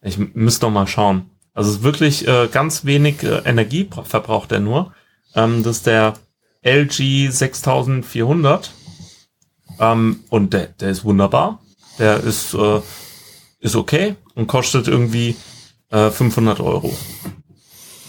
[0.01, 1.29] ich müsste noch mal schauen.
[1.53, 4.93] Also ist wirklich äh, ganz wenig äh, Energie verbraucht er nur.
[5.35, 6.15] Ähm, das ist der
[6.63, 8.71] LG 6400.
[9.79, 11.59] Ähm, und der, der ist wunderbar.
[11.99, 12.81] Der ist, äh,
[13.59, 15.35] ist okay und kostet irgendwie
[15.91, 16.97] äh, 500 Euro.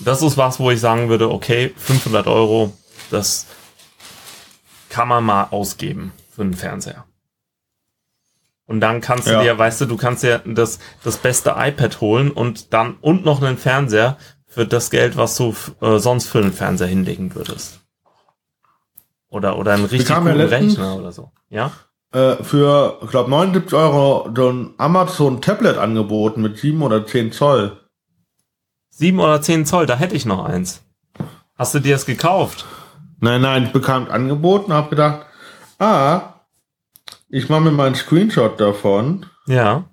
[0.03, 2.73] Das ist was, wo ich sagen würde, okay, 500 Euro,
[3.11, 3.47] das
[4.89, 7.05] kann man mal ausgeben für einen Fernseher.
[8.67, 9.43] Und dann kannst du ja.
[9.43, 13.43] dir, weißt du, du kannst dir das, das beste iPad holen und dann und noch
[13.43, 17.81] einen Fernseher für das Geld, was du äh, sonst für einen Fernseher hinlegen würdest.
[19.29, 21.33] Oder, oder einen richtig guten ja Rechner oder so.
[21.49, 21.73] Ja?
[22.13, 27.33] Äh, für, ich glaube, 79 Euro so ein Amazon Tablet angeboten mit 7 oder 10
[27.33, 27.77] Zoll.
[28.91, 30.83] 7 oder 10 Zoll, da hätte ich noch eins.
[31.57, 32.67] Hast du dir das gekauft?
[33.21, 35.27] Nein, nein, ich bekam angeboten, habe gedacht,
[35.79, 36.35] ah,
[37.29, 39.27] ich mache mir mal einen Screenshot davon.
[39.47, 39.85] Ja.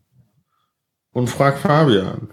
[1.12, 2.30] Und frag Fabian.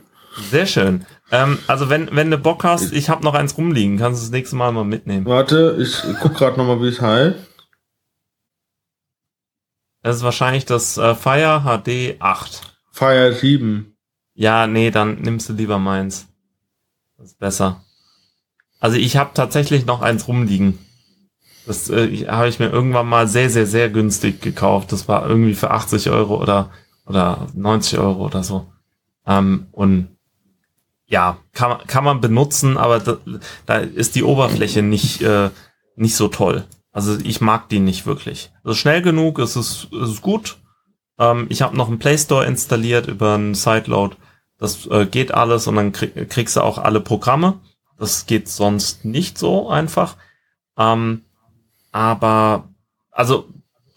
[0.50, 1.06] Sehr schön.
[1.30, 4.32] Ähm, also wenn, wenn du Bock hast, ich habe noch eins rumliegen, kannst du das
[4.32, 5.26] nächste Mal mal mitnehmen.
[5.26, 7.36] Warte, ich guck gerade noch mal, wie es heißt.
[10.02, 12.76] Das ist wahrscheinlich das äh, Fire HD 8.
[12.92, 13.96] Fire 7.
[14.34, 16.28] Ja, nee, dann nimmst du lieber meins.
[17.16, 17.83] Das ist besser.
[18.80, 20.78] Also ich habe tatsächlich noch eins rumliegen.
[21.66, 24.92] Das äh, habe ich mir irgendwann mal sehr, sehr, sehr günstig gekauft.
[24.92, 26.70] Das war irgendwie für 80 Euro oder,
[27.06, 28.66] oder 90 Euro oder so.
[29.26, 30.08] Ähm, und
[31.06, 33.16] ja, kann, kann man benutzen, aber da,
[33.66, 35.50] da ist die Oberfläche nicht, äh,
[35.96, 36.64] nicht so toll.
[36.92, 38.52] Also ich mag die nicht wirklich.
[38.62, 40.58] Also schnell genug, es ist, es ist gut.
[41.18, 44.16] Ähm, ich habe noch einen Play Store installiert über einen Sideload.
[44.58, 47.60] Das äh, geht alles und dann krieg, kriegst du auch alle Programme.
[47.98, 50.16] Das geht sonst nicht so einfach.
[50.76, 51.22] Ähm,
[51.92, 52.68] aber
[53.10, 53.48] also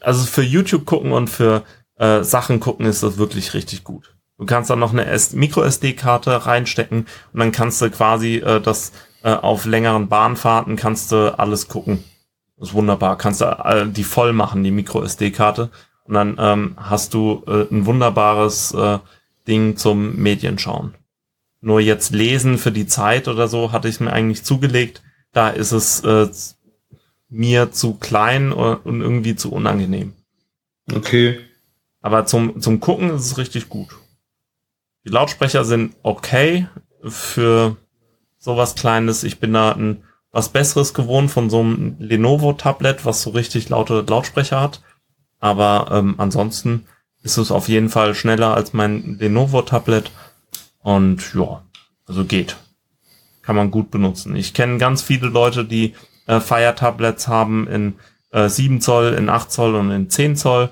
[0.02, 1.64] also für YouTube gucken und für
[1.98, 4.16] äh, Sachen gucken ist das wirklich richtig gut.
[4.38, 8.92] Du kannst dann noch eine Micro SD-Karte reinstecken und dann kannst du quasi äh, das
[9.24, 12.04] äh, auf längeren Bahnfahrten kannst du alles gucken.
[12.58, 13.18] Das ist wunderbar.
[13.18, 15.70] Kannst du äh, die voll machen, die Micro SD-Karte.
[16.06, 19.00] Und dann ähm, hast du äh, ein wunderbares äh,
[19.48, 20.94] Ding zum Medienschauen.
[21.62, 25.02] Nur jetzt lesen für die Zeit oder so hatte ich mir eigentlich zugelegt.
[25.32, 26.30] Da ist es äh,
[27.30, 30.14] mir zu klein und irgendwie zu unangenehm.
[30.94, 31.40] Okay.
[32.02, 33.90] Aber zum, zum Gucken ist es richtig gut.
[35.06, 36.68] Die Lautsprecher sind okay
[37.04, 37.78] für
[38.38, 39.24] sowas Kleines.
[39.24, 44.06] Ich bin da ein, was Besseres gewohnt von so einem Lenovo-Tablet, was so richtig laute
[44.08, 44.82] Lautsprecher hat.
[45.40, 46.86] Aber ähm, ansonsten
[47.24, 50.12] ist es auf jeden Fall schneller als mein Lenovo-Tablet.
[50.88, 51.64] Und ja,
[52.06, 52.56] also geht.
[53.42, 54.38] Kann man gut benutzen.
[54.38, 55.96] Ich kenne ganz viele Leute, die
[56.28, 57.96] äh, Fire-Tablets haben in
[58.32, 60.70] äh, 7 Zoll, in 8 Zoll und in 10 Zoll.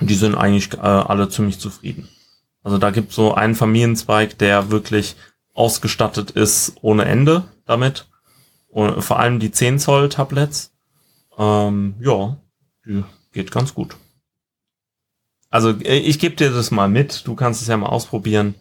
[0.00, 2.08] Die sind eigentlich äh, alle ziemlich zufrieden.
[2.64, 5.14] Also da gibt so einen Familienzweig, der wirklich
[5.54, 8.08] ausgestattet ist ohne Ende damit.
[8.70, 10.72] Und vor allem die 10 Zoll Tablets.
[11.38, 12.38] Ähm, ja,
[12.84, 13.94] die geht ganz gut.
[15.48, 18.56] Also äh, ich gebe dir das mal mit, du kannst es ja mal ausprobieren.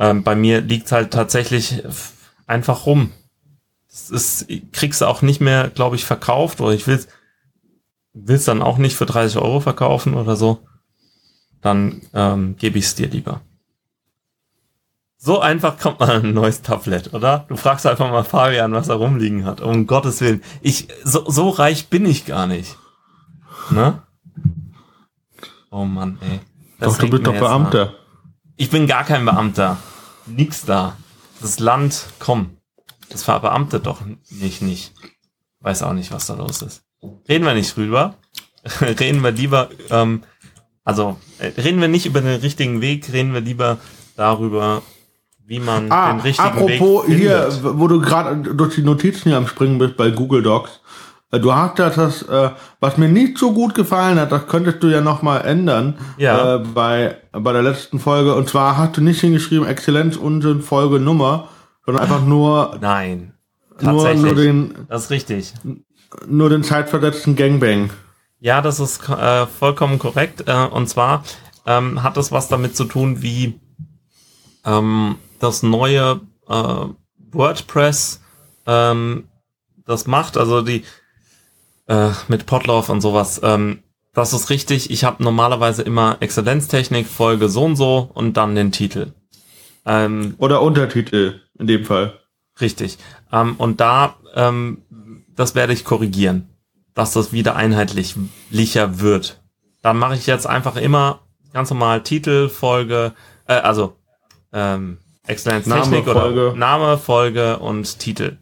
[0.00, 1.84] Ähm, bei mir liegt halt tatsächlich
[2.46, 3.12] einfach rum.
[3.90, 7.04] Das ist, kriegst du auch nicht mehr, glaube ich, verkauft oder ich will
[8.26, 10.66] es dann auch nicht für 30 Euro verkaufen oder so.
[11.60, 13.42] Dann ähm, gebe ich es dir lieber.
[15.18, 17.44] So einfach kommt man an ein neues Tablet, oder?
[17.48, 19.60] Du fragst einfach mal Fabian, was er rumliegen hat.
[19.60, 20.42] Um Gottes Willen.
[20.62, 22.78] Ich, so, so reich bin ich gar nicht.
[23.68, 24.02] Ne?
[25.70, 26.40] Oh Mann, ey.
[26.78, 27.88] Das doch, du bist doch Beamter.
[27.88, 27.94] An.
[28.56, 29.76] Ich bin gar kein Beamter.
[30.30, 30.96] Nix da.
[31.40, 32.56] Das Land, komm.
[33.08, 34.92] Das verbeamtet doch nicht, nicht.
[35.60, 36.82] Weiß auch nicht, was da los ist.
[37.28, 38.14] Reden wir nicht drüber.
[38.80, 40.22] reden wir lieber, ähm,
[40.84, 43.78] also äh, reden wir nicht über den richtigen Weg, reden wir lieber
[44.16, 44.82] darüber,
[45.46, 49.30] wie man ah, den richtigen apropos Weg Apropos hier, wo du gerade durch die Notizen
[49.30, 50.80] hier am Springen bist bei Google Docs.
[51.30, 54.88] Äh, du hast das, äh, was mir nicht so gut gefallen hat, das könntest du
[54.88, 56.56] ja nochmal ändern ja.
[56.56, 58.34] äh, bei, bei der letzten Folge.
[58.34, 61.48] Und zwar hast du nicht hingeschrieben Exzellenz Unsinn Folge Nummer,
[61.86, 62.78] sondern einfach nur.
[62.80, 63.34] Nein.
[63.80, 64.74] Nur, nur den.
[64.88, 65.54] Das ist richtig.
[66.26, 67.90] Nur den zeitversetzten Gangbang.
[68.40, 70.44] Ja, das ist äh, vollkommen korrekt.
[70.46, 71.24] Äh, und zwar
[71.66, 73.60] ähm, hat das was damit zu tun, wie
[74.64, 76.84] ähm, das neue äh,
[77.32, 78.20] WordPress
[78.66, 79.24] ähm,
[79.86, 80.36] das macht.
[80.36, 80.84] Also die
[81.90, 83.40] äh, mit Potlauf und sowas.
[83.42, 83.80] Ähm,
[84.14, 84.90] das ist richtig.
[84.90, 89.12] Ich habe normalerweise immer Exzellenztechnik, Folge so und so und dann den Titel.
[89.84, 92.18] Ähm, Oder Untertitel in dem Fall.
[92.60, 92.98] Richtig.
[93.32, 94.82] Ähm, und da, ähm,
[95.34, 96.48] das werde ich korrigieren,
[96.94, 99.40] dass das wieder einheitlicher wird.
[99.82, 101.20] Dann mache ich jetzt einfach immer
[101.52, 103.14] ganz normal Titel, Folge,
[103.46, 103.96] äh, also
[104.52, 106.54] ähm, Exzellenztechnik Name, oder Folge.
[106.56, 108.36] Name, Folge und Titel.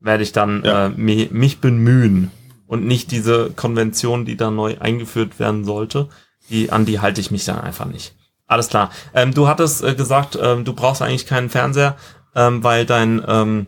[0.00, 0.86] Werde ich dann ja.
[0.86, 2.30] äh, mich, mich bemühen
[2.68, 6.08] und nicht diese Konvention, die da neu eingeführt werden sollte,
[6.50, 8.14] die an die halte ich mich dann einfach nicht.
[8.46, 8.90] Alles klar.
[9.14, 11.96] Ähm, du hattest äh, gesagt, ähm, du brauchst eigentlich keinen Fernseher,
[12.34, 13.66] ähm, weil dein, ähm,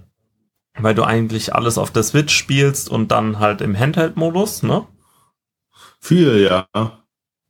[0.79, 4.87] weil du eigentlich alles auf der Switch spielst und dann halt im Handheld-Modus, ne?
[5.99, 6.67] Viel, ja.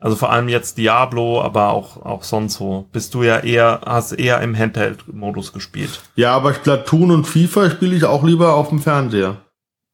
[0.01, 2.89] Also vor allem jetzt Diablo, aber auch, auch sonst so.
[2.91, 6.01] Bist du ja eher, hast eher im Handheld-Modus gespielt.
[6.17, 9.37] Ja, aber Splatoon und FIFA spiele ich auch lieber auf dem Fernseher.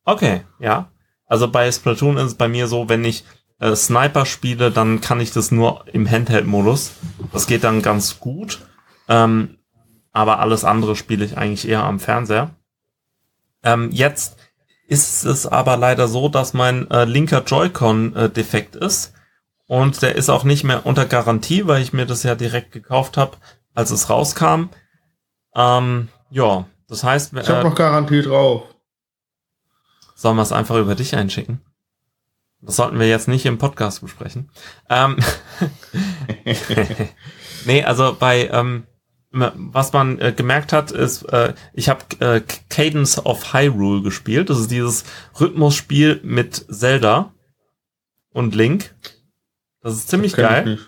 [0.05, 0.89] Okay, ja.
[1.27, 3.25] Also bei Splatoon ist es bei mir so, wenn ich
[3.59, 6.93] äh, Sniper spiele, dann kann ich das nur im Handheld-Modus.
[7.33, 8.61] Das geht dann ganz gut.
[9.09, 9.59] Ähm,
[10.13, 12.51] aber alles andere spiele ich eigentlich eher am Fernseher.
[13.63, 14.37] Ähm, jetzt
[14.89, 19.13] ist es aber leider so, dass mein äh, linker Joy-Con äh, defekt ist.
[19.67, 23.17] Und der ist auch nicht mehr unter Garantie, weil ich mir das ja direkt gekauft
[23.17, 23.37] habe,
[23.75, 24.69] als es rauskam.
[25.55, 27.33] Ähm, ja, das heißt...
[27.33, 28.63] Ich habe äh, noch Garantie drauf.
[30.17, 31.61] Sollen wir es einfach über dich einschicken?
[32.63, 34.51] Das sollten wir jetzt nicht im Podcast besprechen.
[34.89, 35.19] Ähm,
[37.67, 38.85] nee, also bei ähm,
[39.31, 44.49] was man äh, gemerkt hat, ist, äh, ich habe äh, Cadence of Hyrule gespielt.
[44.49, 45.05] Das ist dieses
[45.39, 47.35] Rhythmusspiel mit Zelda
[48.31, 48.95] und Link.
[49.83, 50.79] Das ist ziemlich das geil.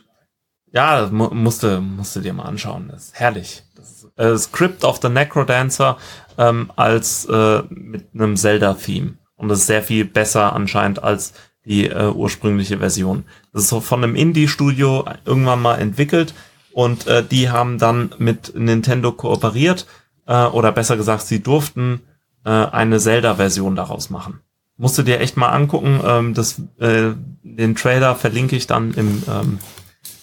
[0.73, 2.89] Ja, das mu musste, musste dir mal anschauen.
[2.91, 3.63] Das ist herrlich.
[3.75, 5.99] Das ist, äh, Script of the Necrodancer
[6.39, 9.19] ähm, als äh, mit einem Zelda-Theme.
[9.37, 11.35] Und das ist sehr viel besser anscheinend als
[11.67, 13.25] die äh, ursprüngliche Version.
[13.53, 16.33] Das ist so von einem Indie-Studio irgendwann mal entwickelt
[16.73, 19.87] und äh, die haben dann mit Nintendo kooperiert
[20.27, 22.01] äh, oder besser gesagt, sie durften
[22.45, 24.41] äh, eine Zelda-Version daraus machen.
[24.77, 26.01] Musst du dir echt mal angucken.
[26.05, 27.11] Ähm, das, äh,
[27.43, 29.59] den Trailer verlinke ich dann im, ähm,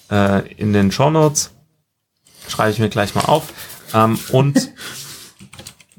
[0.10, 1.52] äh, in den Show Notes.
[2.48, 3.52] Schreibe ich mir gleich mal auf.
[3.94, 4.72] Ähm, und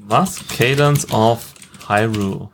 [0.08, 0.40] was?
[0.48, 1.44] Cadence of
[1.88, 2.48] Hyrule.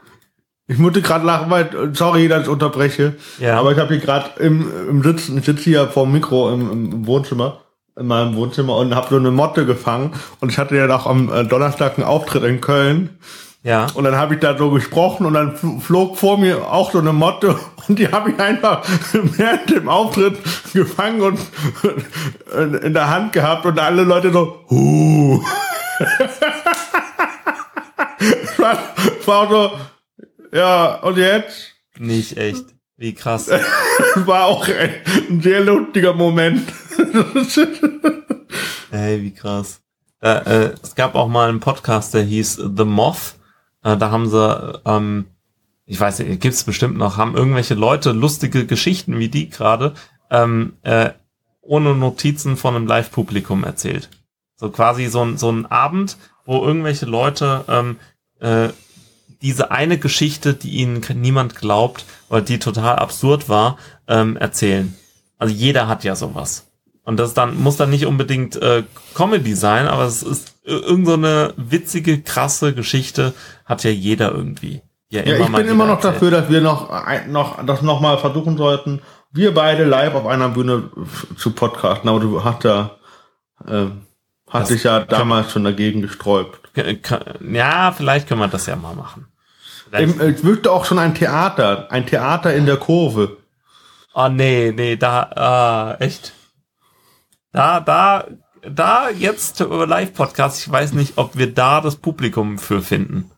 [0.68, 3.14] Ich musste gerade lachen, weil, sorry, dass ich unterbreche.
[3.38, 3.58] Ja.
[3.58, 6.70] Aber ich habe hier gerade im, im Sitzen, ich sitze hier vor dem Mikro im,
[6.70, 7.58] im Wohnzimmer,
[7.98, 10.12] in meinem Wohnzimmer und habe so eine Motte gefangen.
[10.40, 13.18] Und ich hatte ja noch am äh, Donnerstag einen Auftritt in Köln.
[13.64, 13.86] Ja.
[13.94, 16.98] Und dann habe ich da so gesprochen und dann fl- flog vor mir auch so
[16.98, 17.56] eine Motte
[17.88, 20.36] und die habe ich einfach während dem Auftritt
[20.72, 21.38] gefangen und
[22.82, 25.40] in der Hand gehabt und alle Leute so, huh.
[29.26, 29.78] War, so,
[30.52, 31.72] ja, und jetzt?
[31.98, 32.64] Nicht echt.
[32.96, 33.48] Wie krass.
[34.14, 36.72] War auch ein, sehr lustiger Moment.
[38.90, 39.80] Ey, wie krass.
[40.20, 43.34] Äh, äh, es gab auch mal einen Podcast, der hieß The Moth.
[43.82, 45.26] Äh, da haben sie, ähm,
[45.84, 49.94] ich weiß nicht, gibt's bestimmt noch, haben irgendwelche Leute lustige Geschichten wie die gerade,
[50.30, 51.10] ähm, äh,
[51.60, 54.10] ohne Notizen von einem Live-Publikum erzählt.
[54.56, 57.96] So quasi so ein, so ein Abend, wo irgendwelche Leute ähm,
[58.42, 58.68] äh,
[59.40, 63.76] diese eine Geschichte, die ihnen niemand glaubt, weil die total absurd war,
[64.06, 64.94] ähm, erzählen.
[65.38, 66.66] Also jeder hat ja sowas.
[67.04, 68.84] Und das dann muss dann nicht unbedingt äh,
[69.16, 74.30] Comedy sein, aber es ist ir- irgend so eine witzige, krasse Geschichte hat ja jeder
[74.30, 74.82] irgendwie.
[75.10, 76.14] die er Ja, ich bin immer noch erzählt.
[76.14, 76.88] dafür, dass wir noch,
[77.28, 79.00] noch das noch mal versuchen sollten,
[79.32, 80.90] wir beide live auf einer Bühne
[81.36, 82.08] zu podcasten.
[82.08, 82.92] Aber du hast ja,
[83.66, 83.86] äh,
[84.48, 86.61] hast Das dich ja damals schon dagegen gesträubt.
[86.74, 89.26] Ja, vielleicht können wir das ja mal machen.
[89.92, 93.36] Im, äh, ich wüsste auch schon ein Theater, ein Theater in der Kurve.
[94.14, 96.32] Oh nee, nee, da, ah, echt.
[97.52, 98.26] Da, da,
[98.68, 103.30] da jetzt über Live-Podcast, ich weiß nicht, ob wir da das Publikum für finden.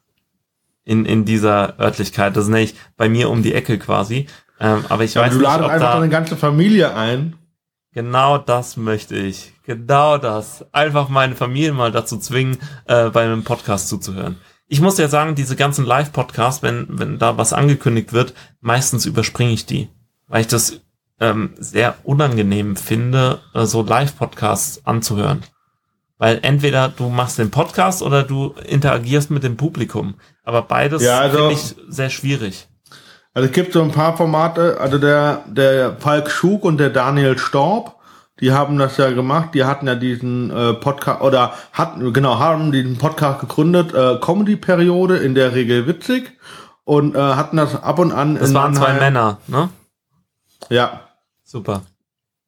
[0.87, 2.37] In, in dieser Örtlichkeit.
[2.37, 4.27] Das ist nämlich bei mir um die Ecke quasi.
[4.61, 7.37] Ähm, aber ich Ja, weiß du nicht, ladest ob einfach da, deine ganze Familie ein.
[7.95, 9.53] Genau das möchte ich.
[9.65, 10.65] Genau das.
[10.73, 14.37] Einfach meine Familie mal dazu zwingen, äh, bei einem Podcast zuzuhören.
[14.67, 19.53] Ich muss ja sagen, diese ganzen Live-Podcasts, wenn, wenn da was angekündigt wird, meistens überspringe
[19.53, 19.89] ich die.
[20.27, 20.81] Weil ich das
[21.21, 25.43] ähm, sehr unangenehm finde, äh, so Live-Podcasts anzuhören.
[26.19, 30.15] Weil entweder du machst den Podcast oder du interagierst mit dem Publikum.
[30.43, 32.69] Aber beides Ja, also- finde ich sehr schwierig.
[33.35, 37.37] Also es gibt so ein paar Formate, also der, der Falk Schug und der Daniel
[37.37, 37.97] Storb,
[38.39, 42.71] die haben das ja gemacht, die hatten ja diesen äh, Podcast, oder hatten, genau, haben
[42.71, 46.39] diesen Podcast gegründet, äh, Comedy-Periode, in der Regel witzig,
[46.85, 49.69] und äh, hatten das ab und an Das in waren zwei Männer, ne?
[50.69, 51.01] Ja,
[51.43, 51.83] Super.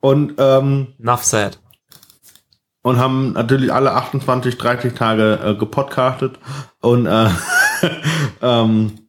[0.01, 1.59] und, ähm, Enough said.
[2.83, 6.39] und haben natürlich alle 28, 30 Tage äh, gepodcastet
[6.81, 7.29] und äh,
[8.43, 9.06] ähm,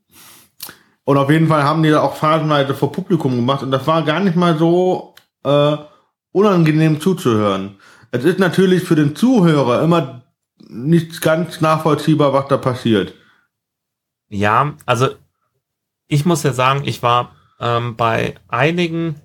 [1.07, 4.03] und auf jeden Fall haben die da auch phasenweise vor Publikum gemacht und das war
[4.03, 5.15] gar nicht mal so
[5.45, 5.77] äh,
[6.33, 7.77] unangenehm zuzuhören.
[8.11, 10.23] Es ist natürlich für den Zuhörer immer
[10.67, 13.13] nicht ganz nachvollziehbar, was da passiert.
[14.27, 15.07] Ja, also
[16.09, 19.15] ich muss ja sagen, ich war ähm, bei einigen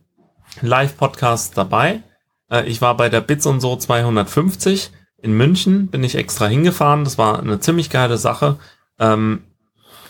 [0.60, 2.04] Live-Podcasts dabei.
[2.48, 7.02] Äh, ich war bei der Bits und so 250 in München, bin ich extra hingefahren.
[7.02, 8.60] Das war eine ziemlich geile Sache.
[9.00, 9.42] Ähm,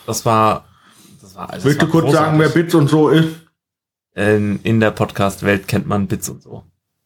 [0.06, 0.66] das war,
[1.36, 2.62] war, das Willst du kurz sagen, wer großartig.
[2.62, 3.28] Bits und so ist?
[4.14, 6.64] in, in der Podcast-Welt kennt man Bits und so.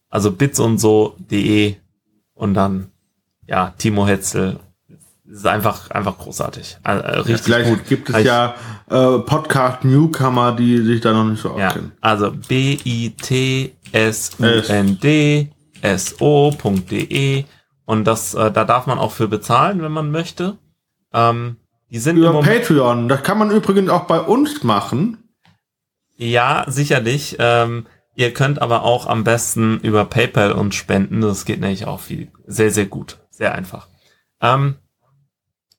[0.09, 1.75] Also bits und so.de
[2.33, 2.91] und dann,
[3.45, 4.59] ja, Timo Hetzel.
[5.23, 6.77] Das ist einfach, einfach großartig.
[6.85, 7.85] Äh, äh, richtig Vielleicht gut.
[7.87, 8.55] gibt es Ich- ja
[8.89, 11.91] äh, Podcast-Newcomer, die sich da noch nicht so Ja, auskennen.
[12.01, 12.31] also
[16.07, 17.45] b-i-t-s-u-n-d-s-o.de
[17.85, 20.57] und das, äh, da darf man auch für bezahlen, wenn man möchte.
[21.13, 21.57] Ähm,
[21.89, 23.07] die sind Über Patreon.
[23.07, 25.17] Das kann man übrigens auch bei uns machen.
[26.17, 27.37] ja, sicherlich.
[27.39, 27.85] Ähm,
[28.15, 31.21] ihr könnt aber auch am besten über PayPal uns spenden.
[31.21, 33.19] Das geht nämlich auch viel, sehr, sehr gut.
[33.29, 33.87] Sehr einfach.
[34.41, 34.75] Ähm,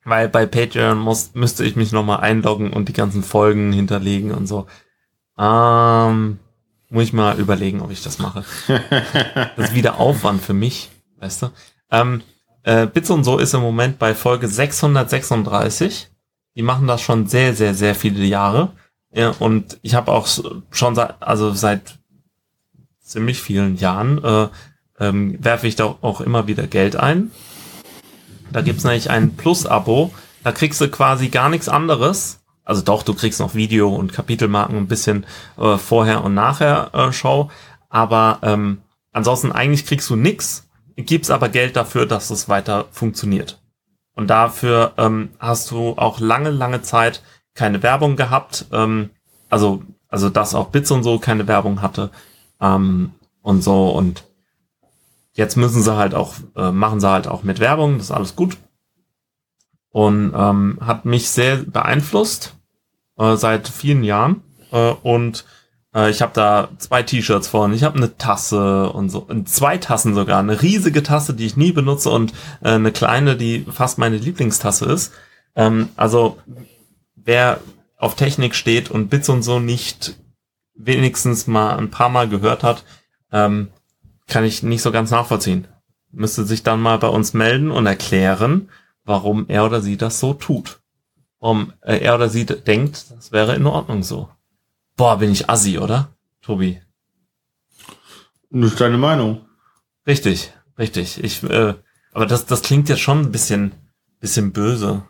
[0.05, 4.47] weil bei Patreon muss, müsste ich mich nochmal einloggen und die ganzen Folgen hinterlegen und
[4.47, 4.67] so.
[5.39, 6.39] Ähm,
[6.89, 8.45] muss ich mal überlegen, ob ich das mache.
[9.57, 11.51] das ist wieder Aufwand für mich, weißt du.
[11.91, 12.23] Ähm,
[12.69, 16.11] äh, Bits und so ist im Moment bei Folge 636.
[16.55, 18.73] Die machen das schon sehr, sehr, sehr viele Jahre.
[19.11, 20.29] Ja, und ich habe auch
[20.71, 21.99] schon seit, also seit
[23.01, 24.49] ziemlich vielen Jahren äh,
[25.01, 27.31] ähm, werfe ich da auch immer wieder Geld ein.
[28.53, 30.12] Da gibt's nämlich ein Plus-Abo.
[30.45, 32.41] Da kriegst du quasi gar nichts anderes.
[32.64, 35.25] Also doch, du kriegst noch Video und Kapitelmarken ein bisschen
[35.57, 37.51] äh, vorher und nachher äh, Show.
[37.89, 40.68] Aber ähm, ansonsten eigentlich kriegst du nix,
[41.07, 43.61] gibst aber Geld dafür, dass es weiter funktioniert.
[44.14, 47.22] Und dafür ähm, hast du auch lange, lange Zeit
[47.55, 48.66] keine Werbung gehabt.
[48.72, 49.11] Ähm,
[49.49, 52.11] also, also dass auch Bits und so keine Werbung hatte.
[52.61, 53.90] Ähm, und so.
[53.90, 54.24] Und
[55.34, 58.34] jetzt müssen sie halt auch, äh, machen sie halt auch mit Werbung, das ist alles
[58.34, 58.57] gut.
[59.90, 62.57] Und ähm, hat mich sehr beeinflusst
[63.18, 64.42] äh, seit vielen Jahren.
[64.72, 65.44] Äh, und
[65.95, 70.14] ich habe da zwei T-Shirts von, ich habe eine Tasse und so, und zwei Tassen
[70.14, 72.32] sogar, eine riesige Tasse, die ich nie benutze und
[72.62, 75.12] äh, eine kleine, die fast meine Lieblingstasse ist.
[75.57, 76.39] Ähm, also
[77.16, 77.61] wer
[77.97, 80.16] auf Technik steht und Bits und so nicht
[80.74, 82.84] wenigstens mal ein paar Mal gehört hat,
[83.32, 83.68] ähm,
[84.26, 85.66] kann ich nicht so ganz nachvollziehen.
[86.11, 88.70] Müsste sich dann mal bei uns melden und erklären,
[89.05, 90.80] warum er oder sie das so tut.
[91.39, 94.28] Um äh, er oder sie denkt, das wäre in Ordnung so.
[94.99, 96.09] Boah, bin ich assi, oder?
[96.42, 96.82] Tobi.
[98.51, 99.46] Das ist deine Meinung.
[100.09, 101.22] Richtig, richtig.
[101.22, 101.74] Ich, äh,
[102.12, 103.72] aber das, das klingt jetzt schon ein bisschen,
[104.18, 105.05] bisschen böse.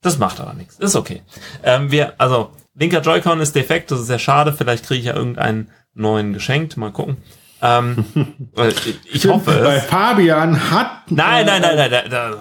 [0.00, 0.76] Das macht aber nichts.
[0.80, 1.22] Ist okay.
[1.62, 4.52] Ähm, wir, also, linker Joy-Con ist defekt, das ist sehr schade.
[4.52, 6.76] Vielleicht kriege ich ja irgendeinen neuen geschenkt.
[6.76, 7.18] Mal gucken.
[7.60, 8.04] Ähm,
[8.56, 8.72] äh,
[9.04, 9.84] ich hoffe Bei es.
[9.84, 11.12] Fabian hat.
[11.12, 12.34] Nein, nein, nein, nein, nein, nein,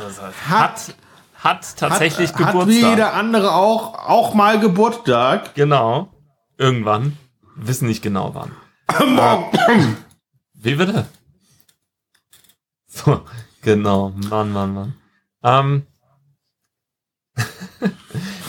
[0.50, 0.96] hat,
[1.36, 2.90] hat tatsächlich hat, Hat wie Geburtstag.
[2.90, 5.54] jeder andere auch, auch mal Geburtstag.
[5.54, 6.12] Genau.
[6.58, 7.18] Irgendwann.
[7.56, 8.52] Wissen nicht genau wann.
[10.54, 11.08] Wie bitte?
[12.88, 13.26] So,
[13.62, 14.10] genau.
[14.30, 14.94] Mann, Mann, Mann.
[15.44, 15.88] Ähm,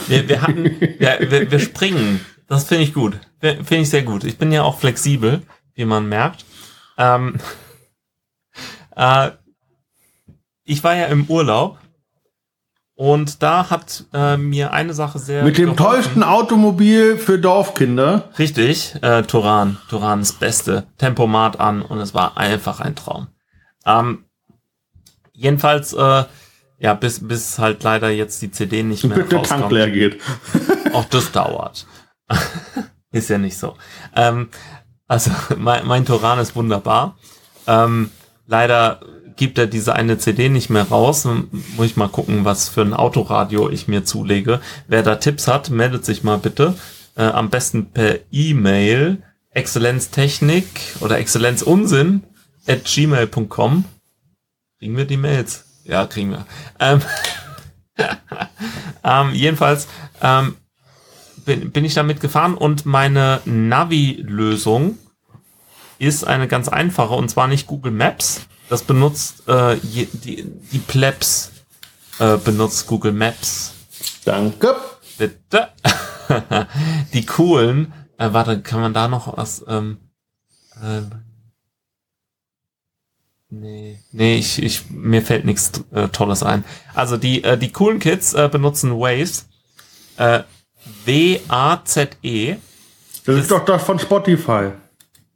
[0.07, 2.23] wir, wir hatten, ja, wir, wir springen.
[2.47, 3.19] Das finde ich gut.
[3.39, 4.23] Finde ich sehr gut.
[4.23, 5.41] Ich bin ja auch flexibel,
[5.73, 6.45] wie man merkt.
[6.97, 7.39] Ähm,
[8.95, 9.31] äh,
[10.63, 11.79] ich war ja im Urlaub
[12.95, 18.29] und da hat äh, mir eine Sache sehr Mit dem tollsten Automobil für Dorfkinder.
[18.37, 19.77] Richtig, äh, Turan.
[19.89, 20.85] Turan ist Beste.
[20.99, 23.27] Tempomat an und es war einfach ein Traum.
[23.85, 24.25] Ähm,
[25.33, 26.23] jedenfalls, äh,
[26.77, 30.21] ja, bis, bis halt leider jetzt die CD nicht mehr Bis der Tank leer geht.
[30.93, 31.87] Auch das dauert.
[33.11, 33.75] ist ja nicht so.
[34.15, 34.49] Ähm,
[35.07, 37.17] also mein, mein Turan ist wunderbar.
[37.65, 38.11] Ähm,
[38.45, 38.99] leider
[39.35, 41.25] gibt er diese eine CD nicht mehr raus.
[41.25, 44.61] Muss ich mal gucken, was für ein Autoradio ich mir zulege.
[44.87, 46.75] Wer da Tipps hat, meldet sich mal bitte.
[47.15, 50.65] Äh, am besten per E-Mail exzellenztechnik
[50.99, 52.23] oder exzellenzunsinn
[52.67, 53.85] at gmail.com.
[54.79, 55.65] Kriegen wir die Mails?
[55.83, 56.45] Ja, kriegen wir.
[56.79, 57.01] Ähm,
[59.03, 59.87] ähm, jedenfalls
[60.21, 60.55] ähm,
[61.45, 64.97] bin, bin ich damit gefahren und meine Navi-Lösung
[65.99, 68.47] ist eine ganz einfache und zwar nicht Google Maps.
[68.73, 70.07] Das benutzt äh, die,
[70.71, 71.51] die Plebs
[72.17, 73.71] äh, benutzt Google Maps.
[74.25, 74.75] Danke.
[75.15, 75.69] Bitte.
[77.13, 77.93] die coolen.
[78.17, 79.63] Äh, warte, kann man da noch was?
[79.67, 79.99] Ähm,
[80.81, 81.01] äh,
[83.51, 86.65] nee, nee, ich, ich mir fällt nichts äh, Tolles ein.
[86.95, 89.43] Also die äh, die coolen Kids äh, benutzen Waze.
[90.17, 90.45] Äh,
[91.05, 92.55] W A Z E.
[93.27, 94.71] Das ist doch das von Spotify.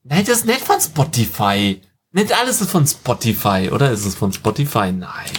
[0.04, 1.80] Nein, das ist nicht von Spotify.
[2.18, 4.92] Nicht alles ist von Spotify, oder ist es von Spotify?
[4.92, 5.30] Nein.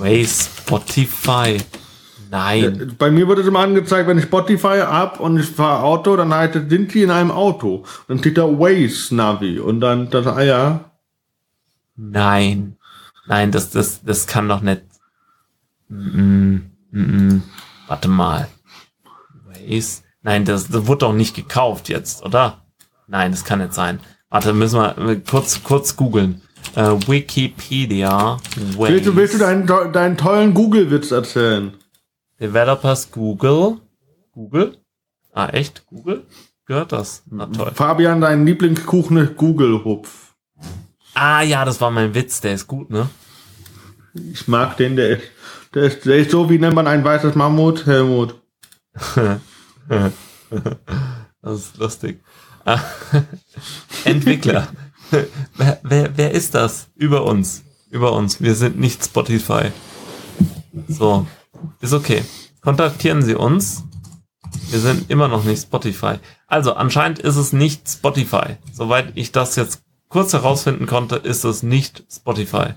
[0.00, 1.58] Waze, Spotify.
[2.28, 2.96] Nein.
[2.98, 6.34] Bei mir wird es immer angezeigt, wenn ich Spotify ab und ich fahre Auto, dann
[6.34, 7.84] heißt es, sind die in einem Auto.
[8.08, 10.90] Dann steht da Waze Navi und dann das, ah ja,
[11.94, 12.76] Nein.
[13.28, 14.82] Nein, das, das, das kann doch nicht.
[15.88, 16.56] Mm,
[16.90, 17.00] mm,
[17.36, 17.42] mm.
[17.86, 18.48] Warte mal.
[19.46, 20.02] Waze.
[20.22, 22.64] Nein, das, das wurde doch nicht gekauft jetzt, oder?
[23.06, 24.00] Nein, das kann nicht sein.
[24.30, 26.40] Warte, müssen wir kurz, kurz googeln.
[26.76, 28.38] Äh, Wikipedia.
[28.76, 28.92] Waze.
[28.92, 31.72] Willst du, willst du deinen, deinen tollen Google-Witz erzählen?
[32.38, 33.78] Developers Google.
[34.32, 34.78] Google?
[35.32, 35.84] Ah, echt?
[35.86, 36.24] Google?
[36.64, 37.24] Gehört das?
[37.28, 37.72] Na toll.
[37.74, 40.34] Fabian, dein Lieblingskuchen ist Google-Hupf.
[41.14, 43.10] Ah ja, das war mein Witz, der ist gut, ne?
[44.32, 45.22] Ich mag den, der ist,
[45.74, 47.86] der ist, der ist so, wie nennt man ein weißes Mammut?
[47.86, 48.36] Helmut.
[51.42, 52.22] Das ist lustig.
[54.04, 54.68] Entwickler.
[55.10, 56.88] wer, wer, wer ist das?
[56.96, 57.62] Über uns.
[57.90, 58.40] Über uns.
[58.40, 59.72] Wir sind nicht Spotify.
[60.88, 61.26] So.
[61.80, 62.22] Ist okay.
[62.60, 63.84] Kontaktieren Sie uns.
[64.70, 66.16] Wir sind immer noch nicht Spotify.
[66.46, 68.56] Also, anscheinend ist es nicht Spotify.
[68.72, 72.74] Soweit ich das jetzt kurz herausfinden konnte, ist es nicht Spotify.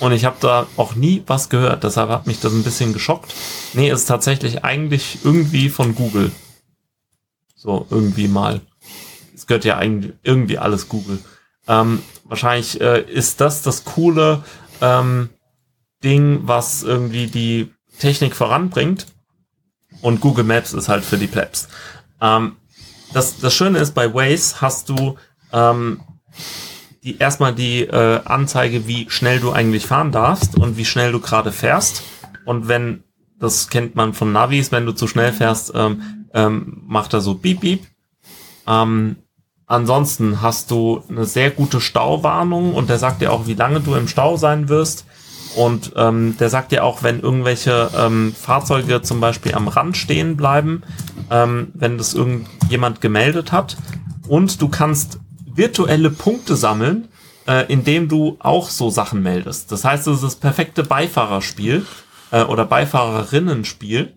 [0.00, 3.34] Und ich habe da auch nie was gehört, deshalb hat mich das ein bisschen geschockt.
[3.74, 6.30] Nee, ist tatsächlich eigentlich irgendwie von Google.
[7.56, 8.60] So, irgendwie mal.
[9.38, 11.20] Es gehört ja eigentlich irgendwie alles Google.
[11.68, 14.42] Ähm, wahrscheinlich äh, ist das das coole
[14.80, 15.30] ähm,
[16.02, 19.06] Ding, was irgendwie die Technik voranbringt.
[20.02, 21.68] Und Google Maps ist halt für die Plebs.
[22.20, 22.56] Ähm,
[23.12, 25.16] das, das Schöne ist, bei Waze hast du
[25.52, 26.00] ähm,
[27.04, 31.20] die erstmal die äh, Anzeige, wie schnell du eigentlich fahren darfst und wie schnell du
[31.20, 32.02] gerade fährst.
[32.44, 33.04] Und wenn,
[33.38, 37.34] das kennt man von Navis, wenn du zu schnell fährst, ähm, ähm, macht er so
[37.34, 37.86] Beep Beep.
[38.66, 39.16] Ähm,
[39.68, 43.94] ansonsten hast du eine sehr gute Stauwarnung und der sagt dir auch, wie lange du
[43.94, 45.04] im Stau sein wirst.
[45.56, 50.36] Und ähm, der sagt dir auch, wenn irgendwelche ähm, Fahrzeuge zum Beispiel am Rand stehen
[50.36, 50.82] bleiben,
[51.30, 53.76] ähm, wenn das irgendjemand gemeldet hat.
[54.28, 57.08] Und du kannst virtuelle Punkte sammeln,
[57.46, 59.72] äh, indem du auch so Sachen meldest.
[59.72, 61.84] Das heißt, es ist das perfekte Beifahrerspiel
[62.30, 64.14] äh, oder Beifahrerinnenspiel.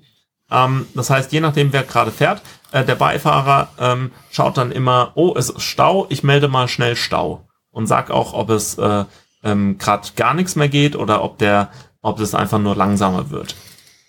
[0.52, 2.42] Ähm, das heißt, je nachdem, wer gerade fährt,
[2.72, 6.96] äh, der Beifahrer ähm, schaut dann immer, oh, es ist Stau, ich melde mal schnell
[6.96, 9.06] Stau und sag auch, ob es äh,
[9.44, 11.70] ähm, gerade gar nichts mehr geht oder ob der,
[12.02, 13.56] ob das einfach nur langsamer wird.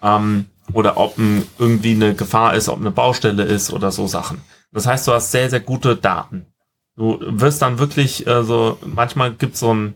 [0.02, 4.42] Ähm, oder ob ein, irgendwie eine Gefahr ist, ob eine Baustelle ist oder so Sachen.
[4.72, 6.46] Das heißt, du hast sehr, sehr gute Daten.
[6.96, 9.94] Du wirst dann wirklich, äh, so, manchmal gibt's so ein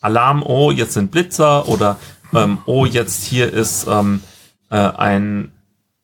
[0.00, 1.98] Alarm, oh, jetzt sind Blitzer oder
[2.34, 4.22] ähm, oh, jetzt hier ist ähm,
[4.70, 5.52] äh, ein,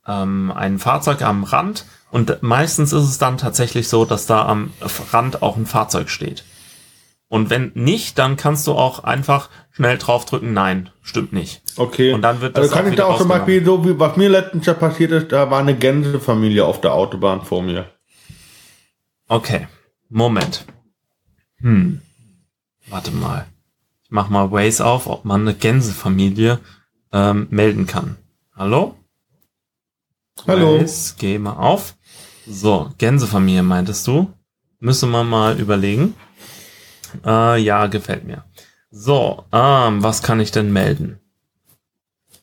[0.07, 4.73] ähm, ein Fahrzeug am Rand und meistens ist es dann tatsächlich so, dass da am
[5.13, 6.45] Rand auch ein Fahrzeug steht.
[7.29, 11.63] Und wenn nicht, dann kannst du auch einfach schnell draufdrücken, nein, stimmt nicht.
[11.77, 12.13] Okay.
[12.13, 14.29] Und dann wird das also kann ich da auch zum Beispiel, so wie was mir
[14.29, 17.87] letztens passiert ist, da war eine Gänsefamilie auf der Autobahn vor mir.
[19.27, 19.67] Okay,
[20.09, 20.65] Moment.
[21.57, 22.01] Hm.
[22.89, 23.47] Warte mal.
[24.05, 26.61] Ich mach mal Waze auf, ob man eine Gänsefamilie
[27.13, 28.17] ähm, melden kann.
[28.55, 28.95] Hallo?
[30.47, 30.85] Hallo.
[31.19, 31.97] Geh mal auf.
[32.47, 34.33] So, Gänsefamilie meintest du?
[34.79, 36.15] Müssen wir mal überlegen.
[37.25, 38.45] Äh, ja, gefällt mir.
[38.91, 41.19] So, ähm, was kann ich denn melden?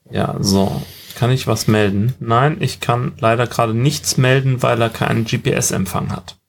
[0.10, 0.82] Ja, so.
[1.16, 2.16] Kann ich was melden?
[2.20, 6.40] Nein, ich kann leider gerade nichts melden, weil er keinen GPS-Empfang hat.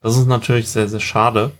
[0.00, 1.50] Das ist natürlich sehr, sehr schade.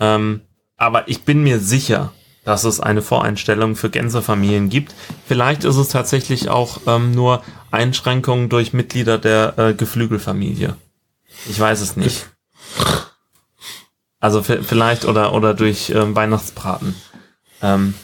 [0.00, 0.40] Ähm,
[0.76, 2.12] aber ich bin mir sicher,
[2.46, 4.94] dass es eine Voreinstellung für Gänsefamilien gibt.
[5.26, 7.42] Vielleicht ist es tatsächlich auch ähm, nur
[7.72, 10.76] Einschränkungen durch Mitglieder der äh, Geflügelfamilie.
[11.48, 12.28] Ich weiß es nicht.
[14.20, 16.94] Also vielleicht oder oder durch ähm, Weihnachtsbraten.
[17.62, 17.94] Ähm,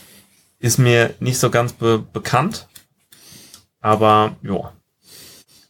[0.58, 2.66] ist mir nicht so ganz be bekannt,
[3.80, 4.72] aber ja,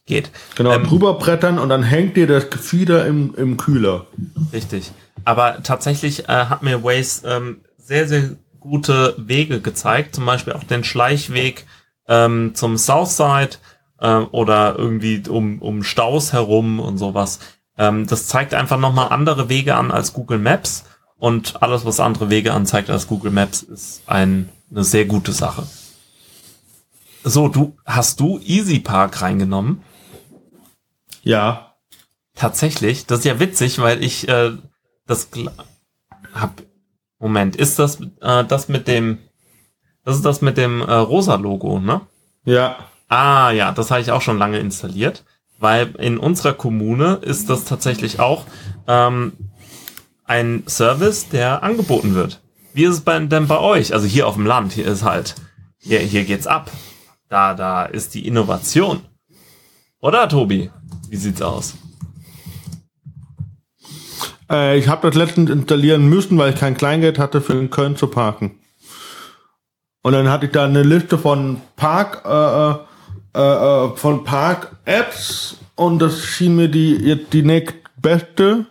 [0.07, 0.31] geht.
[0.55, 4.07] Genau, Ähm, drüber brettern und dann hängt dir das Gefieder im, im Kühler.
[4.51, 4.91] Richtig.
[5.25, 8.31] Aber tatsächlich äh, hat mir Waze ähm, sehr, sehr
[8.63, 10.15] gute Wege gezeigt.
[10.15, 11.65] Zum Beispiel auch den Schleichweg
[12.07, 13.57] ähm, zum Southside
[13.99, 17.39] äh, oder irgendwie um, um Staus herum und sowas.
[17.77, 20.85] Ähm, das zeigt einfach nochmal andere Wege an als Google Maps.
[21.17, 25.65] Und alles, was andere Wege anzeigt als Google Maps, ist ein, eine sehr gute Sache.
[27.23, 29.83] So, du, hast du Easy Park reingenommen?
[31.21, 31.75] Ja.
[32.35, 34.51] Tatsächlich, das ist ja witzig, weil ich äh,
[35.05, 35.29] das
[36.33, 36.61] hab.
[37.23, 39.17] Moment, ist das äh, das mit dem?
[40.03, 42.01] Das ist das mit dem äh, rosa Logo, ne?
[42.43, 42.75] Ja.
[43.07, 45.23] Ah ja, das habe ich auch schon lange installiert,
[45.57, 48.43] weil in unserer Kommune ist das tatsächlich auch
[48.87, 49.31] ähm,
[50.25, 52.41] ein Service, der angeboten wird.
[52.73, 53.93] Wie ist es bei, denn bei euch?
[53.93, 55.35] Also hier auf dem Land, hier ist halt,
[55.77, 56.71] hier, hier geht's ab.
[57.29, 58.99] Da, da ist die Innovation.
[60.01, 60.71] Oder, Tobi?
[61.07, 61.75] Wie sieht's aus?
[64.53, 67.97] Äh, ich habe das letztens installieren müssen, weil ich kein Kleingeld hatte, für in Köln
[67.97, 68.59] zu parken.
[70.03, 75.99] Und dann hatte ich da eine Liste von Park, äh, äh, äh, von Park-Apps und
[75.99, 78.65] das schien mir die jetzt die nächstbeste.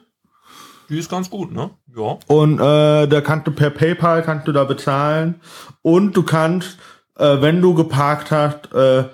[0.88, 1.70] Die ist ganz gut, ne?
[1.96, 2.18] Ja.
[2.26, 5.40] Und äh, da kannst du per PayPal kannst du da bezahlen
[5.80, 6.78] und du kannst,
[7.18, 9.04] äh, wenn du geparkt hast, äh,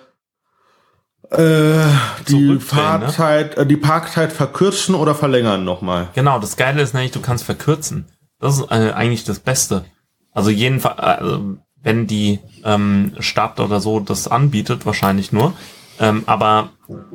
[1.31, 1.85] äh,
[2.27, 2.61] die Zurückdrehen, ne?
[2.61, 6.09] Fahrzeit, äh, die Parkzeit verkürzen oder verlängern nochmal.
[6.15, 8.07] Genau, das Geile ist nämlich, du kannst verkürzen.
[8.41, 9.85] Das ist äh, eigentlich das Beste.
[10.33, 11.39] Also jedenfalls, äh,
[11.83, 15.53] wenn die ähm, Stadt oder so das anbietet, wahrscheinlich nur.
[16.01, 16.71] Ähm, aber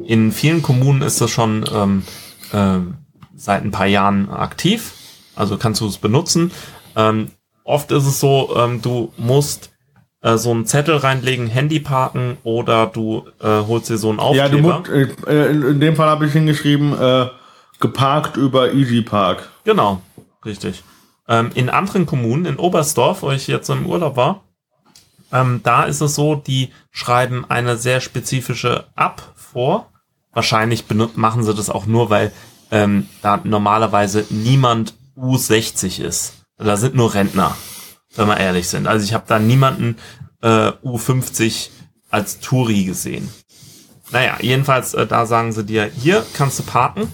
[0.06, 2.04] in vielen Kommunen ist das schon ähm,
[2.52, 2.80] äh,
[3.36, 4.94] seit ein paar Jahren aktiv.
[5.36, 6.52] Also kannst du es benutzen.
[6.96, 7.32] Ähm,
[7.64, 9.73] oft ist es so, ähm, du musst
[10.24, 14.50] äh, so einen Zettel reinlegen, Handy parken oder du äh, holst dir so einen Ja,
[14.50, 14.80] du Aufkleber.
[14.80, 17.28] musst, äh, in, in dem Fall habe ich hingeschrieben, äh,
[17.80, 19.50] geparkt über Easy Park.
[19.66, 20.02] Genau,
[20.46, 20.84] richtig.
[21.28, 24.44] Ähm, in anderen Kommunen, in Oberstdorf, wo ich jetzt im Urlaub war,
[25.32, 29.90] ähm, da ist es so, die schreiben eine sehr spezifische App vor.
[30.32, 32.32] Wahrscheinlich machen sie das auch nur, weil
[32.72, 36.34] ähm, da normalerweise niemand U60 ist.
[36.58, 37.56] Da sind nur Rentner,
[38.16, 38.88] wenn wir ehrlich sind.
[38.88, 39.98] Also ich habe da niemanden
[40.42, 41.70] äh, U50
[42.10, 43.30] als Touri gesehen.
[44.12, 47.08] Naja, jedenfalls, äh, da sagen sie dir, hier kannst du parken,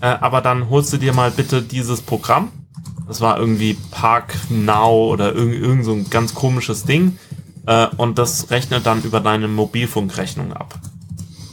[0.00, 2.50] äh, aber dann holst du dir mal bitte dieses Programm.
[3.06, 7.18] Das war irgendwie Park Now oder irgend, irgend so ein ganz komisches Ding.
[7.66, 10.78] Äh, und das rechnet dann über deine Mobilfunkrechnung ab.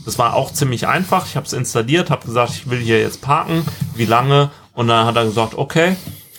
[0.05, 1.25] Das war auch ziemlich einfach.
[1.27, 3.65] Ich habe es installiert, habe gesagt, ich will hier jetzt parken.
[3.95, 4.51] Wie lange?
[4.73, 5.95] Und dann hat er gesagt, okay,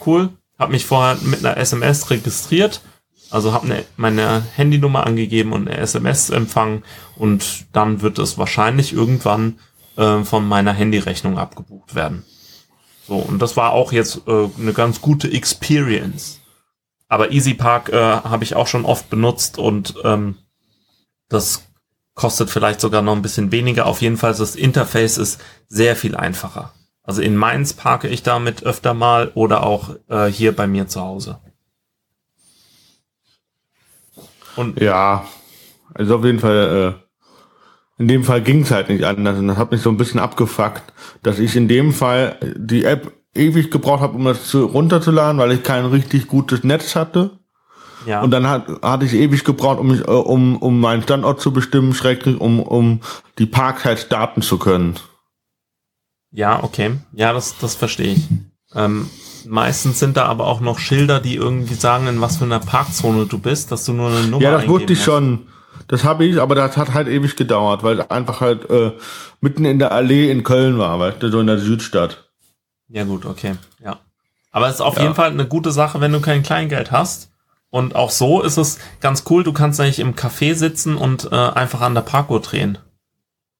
[0.06, 0.30] cool.
[0.58, 2.80] Habe mich vorher mit einer SMS registriert
[3.30, 6.84] also habe ne, meine Handynummer angegeben und eine SMS empfangen
[7.16, 9.58] und dann wird es wahrscheinlich irgendwann
[9.96, 12.24] äh, von meiner Handyrechnung abgebucht werden.
[13.06, 16.40] So, und das war auch jetzt äh, eine ganz gute Experience.
[17.08, 20.36] Aber EasyPark äh, habe ich auch schon oft benutzt und ähm,
[21.28, 21.62] das
[22.14, 23.86] kostet vielleicht sogar noch ein bisschen weniger.
[23.86, 26.72] Auf jeden Fall, das Interface ist sehr viel einfacher.
[27.06, 31.00] Also in Mainz parke ich damit öfter mal oder auch äh, hier bei mir zu
[31.00, 31.38] Hause.
[34.56, 35.24] Und ja,
[35.94, 39.38] also auf jeden Fall, äh, in dem Fall ging es halt nicht anders.
[39.38, 40.92] Und das hat mich so ein bisschen abgefuckt,
[41.22, 45.52] dass ich in dem Fall die App ewig gebraucht habe, um das zu, runterzuladen, weil
[45.52, 47.38] ich kein richtig gutes Netz hatte.
[48.06, 48.22] Ja.
[48.22, 51.52] Und dann hat, hatte ich ewig gebraucht, um, mich, äh, um, um meinen Standort zu
[51.52, 53.00] bestimmen, schrecklich, um, um
[53.38, 54.96] die Parks halt starten zu können.
[56.30, 56.98] Ja, okay.
[57.12, 58.28] Ja, das, das verstehe ich.
[58.74, 59.08] Ähm,
[59.46, 63.26] meistens sind da aber auch noch Schilder, die irgendwie sagen, in was für einer Parkzone
[63.26, 65.46] du bist, dass du nur eine Nummer Ja, das wusste ich schon.
[65.88, 68.92] Das habe ich, aber das hat halt ewig gedauert, weil einfach halt äh,
[69.40, 72.28] mitten in der Allee in Köln war, weißt du, so in der Südstadt.
[72.88, 73.98] Ja gut, okay, ja.
[74.50, 75.02] Aber es ist auf ja.
[75.02, 77.30] jeden Fall eine gute Sache, wenn du kein Kleingeld hast.
[77.70, 81.34] Und auch so ist es ganz cool, du kannst eigentlich im Café sitzen und äh,
[81.34, 82.78] einfach an der Parkuhr drehen.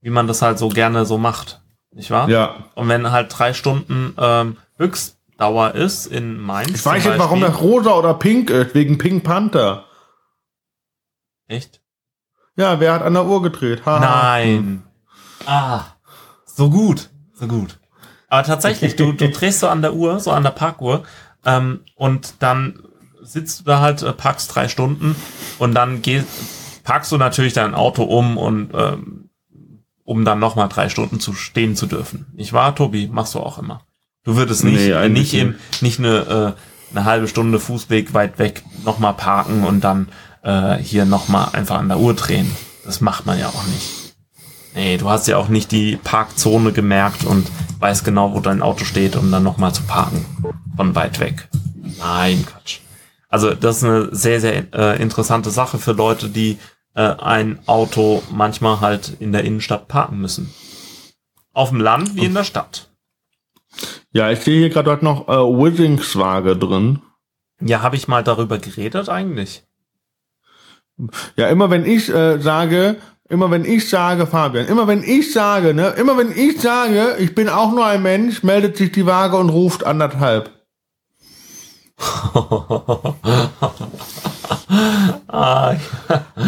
[0.01, 1.61] Wie man das halt so gerne so macht.
[1.97, 2.29] Nicht wahr?
[2.29, 2.57] Ja.
[2.75, 6.71] Und wenn halt drei Stunden ähm, höchst Dauer ist in Mainz.
[6.71, 9.85] Ich weiß nicht, warum das rosa oder pink ist, wegen Pink Panther.
[11.47, 11.81] Echt?
[12.57, 13.85] Ja, wer hat an der Uhr gedreht?
[13.85, 14.83] Ha, Nein.
[15.45, 15.85] Ah,
[16.47, 17.79] so gut, so gut.
[18.29, 21.05] Aber tatsächlich, du, du drehst so an der Uhr, so an der Parkuhr,
[21.45, 22.83] ähm, und dann
[23.23, 25.17] sitzt du da halt, äh, parkst drei Stunden
[25.59, 26.27] und dann gehst,
[26.83, 29.26] parkst du natürlich dein Auto um und ähm,
[30.07, 32.27] um dann nochmal drei Stunden zu stehen zu dürfen.
[32.37, 33.83] Ich war, Tobi, machst du auch immer.
[34.25, 38.63] Du würdest nicht, nee, nicht, im, nicht eine, äh, eine halbe Stunde Fußweg weit weg
[38.85, 40.09] nochmal parken und dann
[40.43, 42.51] äh, hier nochmal einfach an der Uhr drehen.
[42.85, 44.17] Das macht man ja auch nicht.
[44.75, 47.49] Nee, du hast ja auch nicht die Parkzone gemerkt und
[47.81, 50.25] weißt genau, wo dein Auto steht, um dann nochmal zu parken.
[50.77, 51.49] Von weit weg.
[51.99, 52.81] Nein, Quatsch.
[53.29, 56.59] Also das ist eine sehr, sehr äh, interessante Sache für Leute, die
[56.97, 60.53] äh, ein Auto manchmal halt in der Innenstadt parken müssen.
[61.53, 62.91] Auf dem Land wie in der Stadt.
[64.13, 67.01] Ja, ich sehe hier gerade noch äh, Withingswaage drin.
[67.61, 69.63] Ja, habe ich mal darüber geredet eigentlich?
[71.37, 72.97] Ja, immer wenn ich äh, sage,
[73.29, 77.35] immer wenn ich sage, Fabian, immer wenn ich sage, ne, immer wenn ich sage, ich
[77.35, 80.51] bin auch nur ein Mensch, meldet sich die Waage und ruft anderthalb.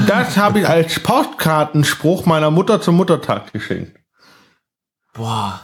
[0.07, 3.99] das habe ich als Postkartenspruch meiner Mutter zum Muttertag geschenkt.
[5.15, 5.61] Boah.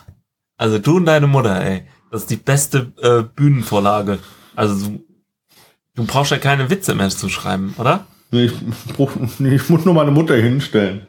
[0.57, 1.87] Also du und deine Mutter, ey.
[2.11, 4.21] Das ist die beste äh, Bühnenvorlage.
[4.55, 5.05] Also du,
[5.95, 8.07] du brauchst ja keine Witze mehr zu schreiben, oder?
[8.31, 8.55] Nee, ich,
[8.95, 11.09] brauch, nee, ich muss nur meine Mutter hinstellen.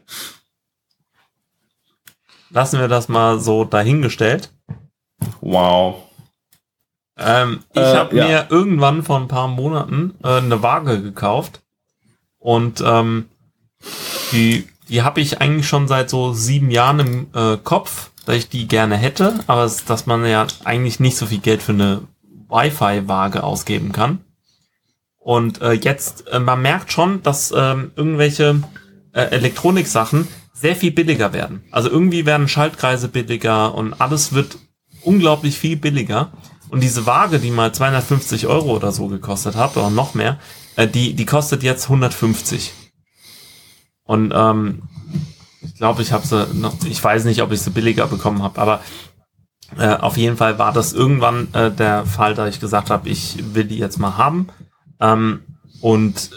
[2.50, 4.52] Lassen wir das mal so dahingestellt.
[5.42, 6.04] Wow.
[7.18, 8.28] Ähm, ich äh, habe ja.
[8.28, 11.62] mir irgendwann vor ein paar Monaten äh, eine Waage gekauft
[12.40, 13.26] und ähm,
[14.32, 18.50] die, die habe ich eigentlich schon seit so sieben Jahren im äh, Kopf dass ich
[18.50, 22.02] die gerne hätte, aber es, dass man ja eigentlich nicht so viel Geld für eine
[22.50, 24.20] Wi-Fi-Waage ausgeben kann.
[25.18, 28.62] Und äh, jetzt, äh, man merkt schon, dass ähm, irgendwelche
[29.14, 31.64] äh, Elektronik-Sachen sehr viel billiger werden.
[31.72, 34.58] Also irgendwie werden Schaltkreise billiger und alles wird
[35.02, 36.32] unglaublich viel billiger.
[36.76, 40.40] Und diese Waage, die mal 250 Euro oder so gekostet hat, oder noch mehr,
[40.76, 42.74] äh, die, die kostet jetzt 150.
[44.04, 44.82] Und ähm,
[45.62, 48.60] ich glaube, ich habe sie noch, ich weiß nicht, ob ich sie billiger bekommen habe,
[48.60, 48.82] aber
[49.78, 53.38] äh, auf jeden Fall war das irgendwann äh, der Fall, da ich gesagt habe, ich
[53.54, 54.50] will die jetzt mal haben.
[55.00, 55.44] Ähm,
[55.80, 56.32] und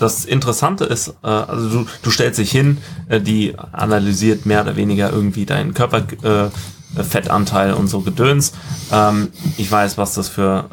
[0.00, 2.78] das Interessante ist, äh, also du, du stellst dich hin,
[3.08, 8.52] äh, die analysiert mehr oder weniger irgendwie deinen Körperfettanteil äh, und so Gedöns.
[8.92, 10.70] Ähm, ich weiß, was das für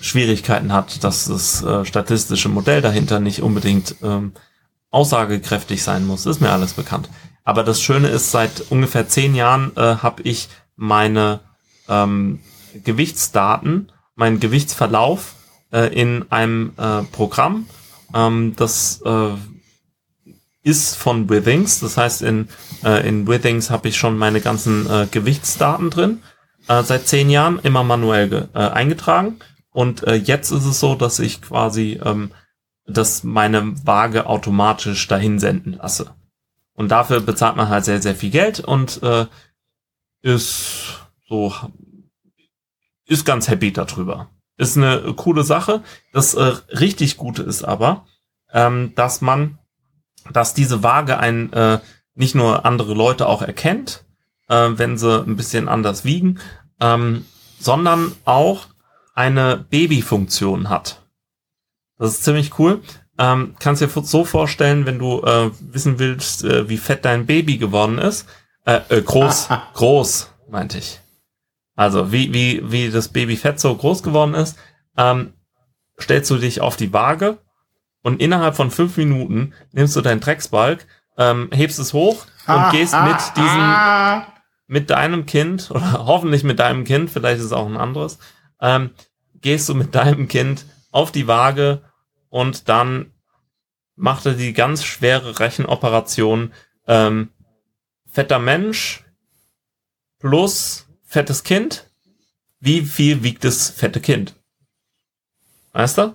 [0.00, 4.32] Schwierigkeiten hat, dass das äh, statistische Modell dahinter nicht unbedingt ähm,
[4.90, 6.26] aussagekräftig sein muss.
[6.26, 7.08] Ist mir alles bekannt.
[7.44, 11.40] Aber das Schöne ist, seit ungefähr zehn Jahren äh, habe ich meine
[11.88, 12.40] ähm,
[12.84, 15.34] Gewichtsdaten, meinen Gewichtsverlauf
[15.72, 17.66] äh, in einem äh, Programm,
[18.14, 19.28] ähm, das äh,
[20.66, 21.80] ist von Withings.
[21.80, 22.48] Das heißt, in,
[22.84, 26.22] äh, in Withings habe ich schon meine ganzen äh, Gewichtsdaten drin.
[26.68, 29.38] Äh, seit zehn Jahren immer manuell äh, eingetragen.
[29.70, 32.32] Und äh, jetzt ist es so, dass ich quasi ähm,
[32.86, 36.14] dass meine Waage automatisch dahin senden lasse.
[36.74, 39.26] Und dafür bezahlt man halt sehr, sehr viel Geld und äh,
[40.22, 41.52] ist so
[43.06, 44.30] ist ganz happy darüber.
[44.56, 45.82] Ist eine coole Sache.
[46.12, 48.06] Das äh, richtig Gute ist aber,
[48.52, 49.58] ähm, dass man,
[50.32, 51.78] dass diese Waage ein äh,
[52.14, 54.04] nicht nur andere Leute auch erkennt,
[54.48, 56.40] äh, wenn sie ein bisschen anders wiegen,
[56.80, 57.24] ähm,
[57.58, 58.66] sondern auch
[59.14, 61.02] eine Babyfunktion hat.
[61.98, 62.82] Das ist ziemlich cool.
[63.18, 67.56] Ähm, kannst dir so vorstellen, wenn du äh, wissen willst, äh, wie fett dein Baby
[67.56, 68.28] geworden ist.
[68.66, 71.00] Äh, äh, groß, groß, meinte ich.
[71.74, 74.58] Also wie, wie, wie das Baby fett so groß geworden ist,
[74.96, 75.32] ähm,
[75.98, 77.38] stellst du dich auf die Waage
[78.06, 80.86] und innerhalb von fünf Minuten nimmst du deinen Drecksbalg,
[81.18, 83.74] ähm, hebst es hoch und gehst mit diesem,
[84.68, 88.20] mit deinem Kind, oder hoffentlich mit deinem Kind, vielleicht ist es auch ein anderes,
[88.60, 88.90] ähm,
[89.40, 91.82] gehst du mit deinem Kind auf die Waage
[92.28, 93.12] und dann
[93.96, 96.52] macht er die ganz schwere Rechenoperation
[96.86, 97.30] ähm,
[98.06, 99.02] fetter Mensch
[100.20, 101.90] plus fettes Kind.
[102.60, 104.36] Wie viel wiegt das fette Kind?
[105.72, 106.14] Weißt du?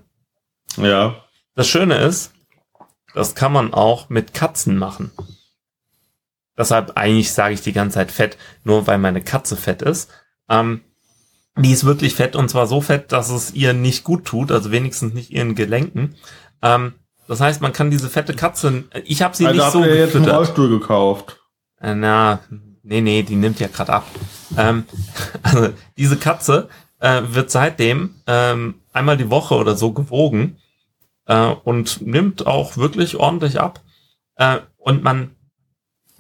[0.78, 1.22] Ja.
[1.56, 2.34] Das Schöne ist,
[3.14, 5.12] das kann man auch mit Katzen machen.
[6.58, 10.10] Deshalb eigentlich sage ich die ganze Zeit fett, nur weil meine Katze fett ist.
[10.50, 10.82] Ähm,
[11.58, 14.72] die ist wirklich fett und zwar so fett, dass es ihr nicht gut tut, also
[14.72, 16.16] wenigstens nicht ihren Gelenken.
[16.62, 16.94] Ähm,
[17.28, 20.16] das heißt, man kann diese fette Katze, ich habe sie also nicht so ihr jetzt
[20.16, 21.40] einen Rollstuhl gekauft.
[21.80, 22.40] Äh, na,
[22.84, 24.08] nee, nee, die nimmt ja gerade ab.
[24.58, 24.86] Ähm,
[25.44, 30.61] also diese Katze äh, wird seitdem ähm, einmal die Woche oder so gewogen
[31.26, 33.82] äh, und nimmt auch wirklich ordentlich ab.
[34.36, 35.36] Äh, und man,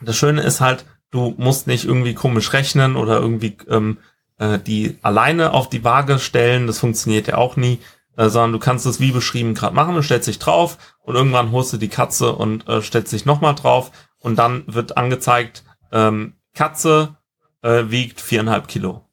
[0.02, 3.98] das Schöne ist halt, du musst nicht irgendwie komisch rechnen oder irgendwie ähm,
[4.38, 7.80] äh, die alleine auf die Waage stellen, das funktioniert ja auch nie,
[8.18, 11.52] äh, sondern du kannst es wie beschrieben gerade machen, du stellst dich drauf und irgendwann
[11.52, 16.34] holst du die Katze und äh, stellst dich nochmal drauf und dann wird angezeigt, ähm,
[16.54, 17.18] Katze
[17.62, 19.06] äh, wiegt viereinhalb Kilo.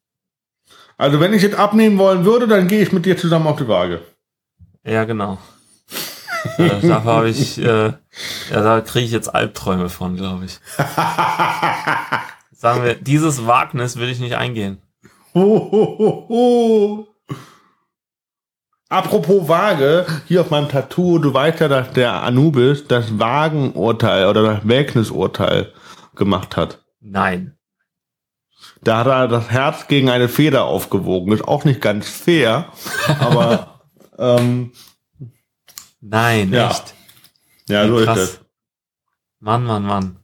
[0.96, 3.68] Also wenn ich jetzt abnehmen wollen würde, dann gehe ich mit dir zusammen auf die
[3.68, 4.00] Waage.
[4.84, 5.38] Ja, genau.
[6.58, 7.92] Äh, dafür habe ich, äh,
[8.50, 10.58] ja, da kriege ich jetzt Albträume von, glaube ich.
[12.52, 14.82] Sagen wir, dieses Wagnis will ich nicht eingehen.
[15.34, 17.08] Ho, ho, ho,
[18.90, 24.42] Apropos Waage, hier auf meinem Tattoo, du weißt ja, dass der Anubis das Wagenurteil oder
[24.42, 25.74] das Wägnisurteil
[26.16, 26.82] gemacht hat.
[27.00, 27.58] Nein.
[28.82, 31.32] Da hat er das Herz gegen eine Feder aufgewogen.
[31.32, 32.72] Ist auch nicht ganz fair,
[33.20, 33.80] aber
[34.18, 34.72] ähm,
[36.00, 36.70] Nein, ja.
[36.70, 36.94] echt.
[37.68, 38.18] Ja, so Krass.
[38.18, 38.44] ist das.
[39.40, 40.16] Mann, Mann, Mann.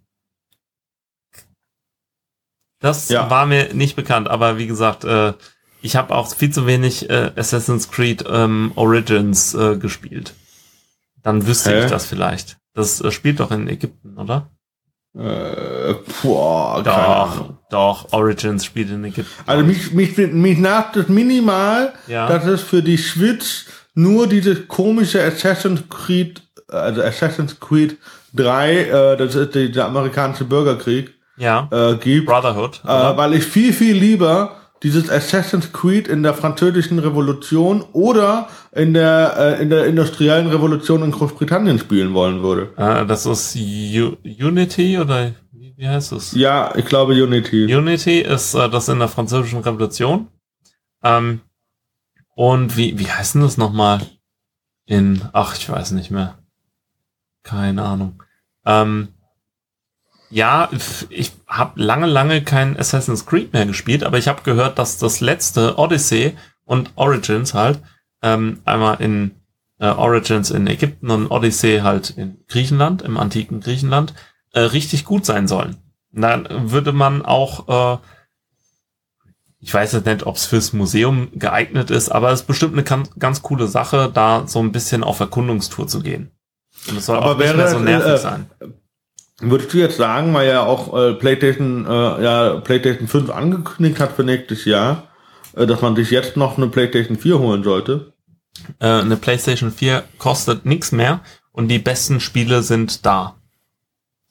[2.80, 3.30] Das ja.
[3.30, 5.32] war mir nicht bekannt, aber wie gesagt, äh,
[5.80, 10.34] ich habe auch viel zu wenig äh, Assassin's Creed ähm, Origins äh, gespielt.
[11.22, 11.84] Dann wüsste Hä?
[11.84, 12.58] ich das vielleicht.
[12.74, 14.50] Das äh, spielt doch in Ägypten, oder?
[15.16, 19.32] Äh, boah, doch, doch, Origins spielt in Ägypten.
[19.46, 22.26] Also mich, mich, mich nervt das minimal, ja.
[22.26, 27.96] dass es für die Switch nur dieses komische Assassin's Creed, also Assassin's Creed
[28.34, 31.68] 3, äh, das ist der, der amerikanische Bürgerkrieg, ja.
[31.70, 32.26] äh, gibt.
[32.26, 32.82] Brotherhood.
[32.84, 38.92] Äh, weil ich viel, viel lieber dieses Assassin's Creed in der französischen Revolution oder in
[38.92, 42.70] der, äh, in der industriellen Revolution in Großbritannien spielen wollen würde.
[42.76, 45.32] Äh, das ist U Unity oder
[45.76, 46.32] wie heißt es?
[46.32, 47.74] Ja, ich glaube Unity.
[47.74, 50.28] Unity ist äh, das in der französischen Revolution.
[51.02, 51.40] Ähm,
[52.34, 54.00] und wie, wie heißt denn das nochmal?
[54.86, 56.38] In, ach, ich weiß nicht mehr.
[57.42, 58.22] Keine Ahnung.
[58.66, 59.08] Ähm,
[60.30, 60.68] ja,
[61.10, 65.20] ich habe lange, lange kein Assassin's Creed mehr gespielt, aber ich habe gehört, dass das
[65.20, 67.80] letzte Odyssey und Origins halt
[68.22, 69.36] ähm, einmal in
[69.78, 74.14] äh, Origins in Ägypten und Odyssey halt in Griechenland, im antiken Griechenland,
[74.52, 75.76] äh, richtig gut sein sollen.
[76.10, 77.98] dann würde man auch, äh,
[79.64, 82.82] ich weiß jetzt nicht, ob es fürs Museum geeignet ist, aber es ist bestimmt eine
[82.82, 86.30] ganz, ganz coole Sache, da so ein bisschen auf Erkundungstour zu gehen.
[86.86, 88.46] Und es soll aber auch nicht mehr so nervig äh, sein
[89.40, 91.88] Würdest du jetzt sagen, weil ja auch äh, PlayStation, äh,
[92.24, 95.08] ja, PlayStation 5 angekündigt hat für nächstes Jahr,
[95.56, 98.12] äh, dass man sich jetzt noch eine PlayStation 4 holen sollte?
[98.80, 101.20] Äh, eine PlayStation 4 kostet nichts mehr
[101.52, 103.36] und die besten Spiele sind da.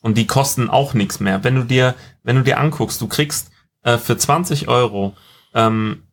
[0.04, 1.44] Und die kosten auch nichts mehr.
[1.44, 3.50] Wenn du dir, wenn du dir anguckst, du kriegst
[3.84, 5.16] äh, für 20 Euro
[5.54, 6.04] ähm,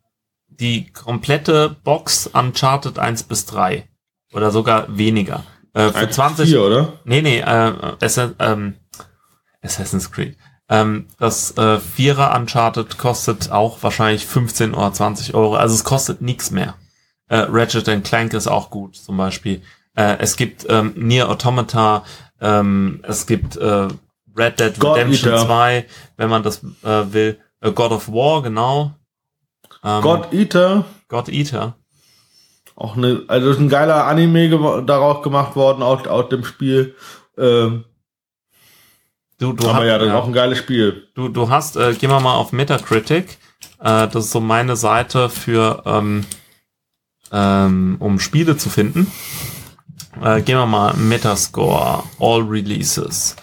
[0.47, 3.87] die komplette Box Uncharted 1 bis 3
[4.33, 5.43] oder sogar weniger.
[5.73, 6.93] Äh, für 20 4, oder?
[7.03, 7.73] Nee, nee, äh,
[8.39, 8.75] ähm,
[9.61, 10.37] Assassin's Creed.
[10.69, 15.55] Ähm, das äh, Vierer Uncharted kostet auch wahrscheinlich 15 oder 20 Euro.
[15.55, 16.75] Also es kostet nichts mehr.
[17.27, 19.61] Äh, Ratchet Clank ist auch gut, zum Beispiel.
[19.95, 22.03] Äh, es gibt ähm, Nier Automata,
[22.39, 23.87] ähm, es gibt äh,
[24.37, 25.45] Red Dead God Redemption Eater.
[25.45, 25.85] 2,
[26.17, 27.39] wenn man das äh, will.
[27.61, 28.93] God of War, genau.
[29.83, 30.85] Ähm, God Eater.
[31.07, 31.75] God Eater.
[32.75, 36.95] Auch eine, also ist ein geiler Anime daraus gemacht worden, aus, aus dem Spiel.
[37.37, 37.85] Ähm,
[39.37, 41.07] Du, du aber hast- ja, das ist auch ein geiles Spiel.
[41.15, 43.39] Du, du hast, äh, gehen wir mal auf Metacritic.
[43.79, 46.25] Äh, das ist so meine Seite für, ähm,
[47.31, 49.11] ähm, um Spiele zu finden.
[50.21, 53.35] Äh, gehen wir mal Metascore, All Releases,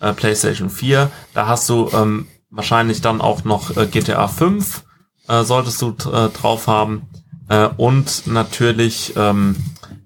[0.00, 1.10] äh, PlayStation 4.
[1.32, 4.84] Da hast du ähm, wahrscheinlich dann auch noch äh, GTA 5,
[5.28, 7.02] äh, solltest du äh, drauf haben.
[7.48, 9.56] Äh, und natürlich, ähm,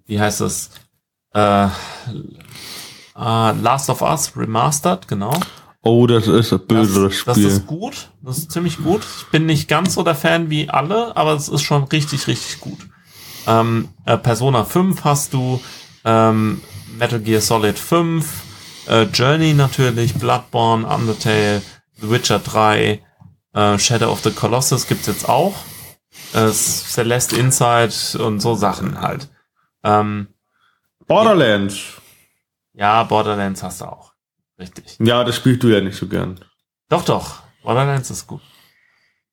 [0.07, 0.71] wie heißt es?
[1.33, 1.69] Äh, äh,
[3.17, 5.33] Last of Us Remastered, genau.
[5.83, 7.47] Oh, das ist ein böses Das, das Spiel.
[7.49, 8.11] ist gut.
[8.23, 9.01] Das ist ziemlich gut.
[9.19, 12.61] Ich bin nicht ganz so der Fan wie alle, aber es ist schon richtig, richtig
[12.61, 12.79] gut.
[13.47, 15.61] Ähm, äh, Persona 5 hast du,
[16.05, 16.61] ähm,
[16.99, 18.31] Metal Gear Solid 5,
[18.89, 21.63] äh, Journey natürlich, Bloodborne, Undertale,
[22.01, 23.03] The Witcher 3,
[23.55, 25.55] äh, Shadow of the Colossus gibt's jetzt auch.
[26.33, 29.29] Äh, Celeste Inside und so Sachen halt.
[29.83, 30.29] Ähm,
[31.07, 32.01] Borderlands.
[32.73, 34.13] ja, Borderlands hast du auch.
[34.59, 34.97] Richtig.
[35.01, 36.39] Ja, das spielst du ja nicht so gern.
[36.89, 37.43] Doch, doch.
[37.63, 38.43] Borderlands ist gut.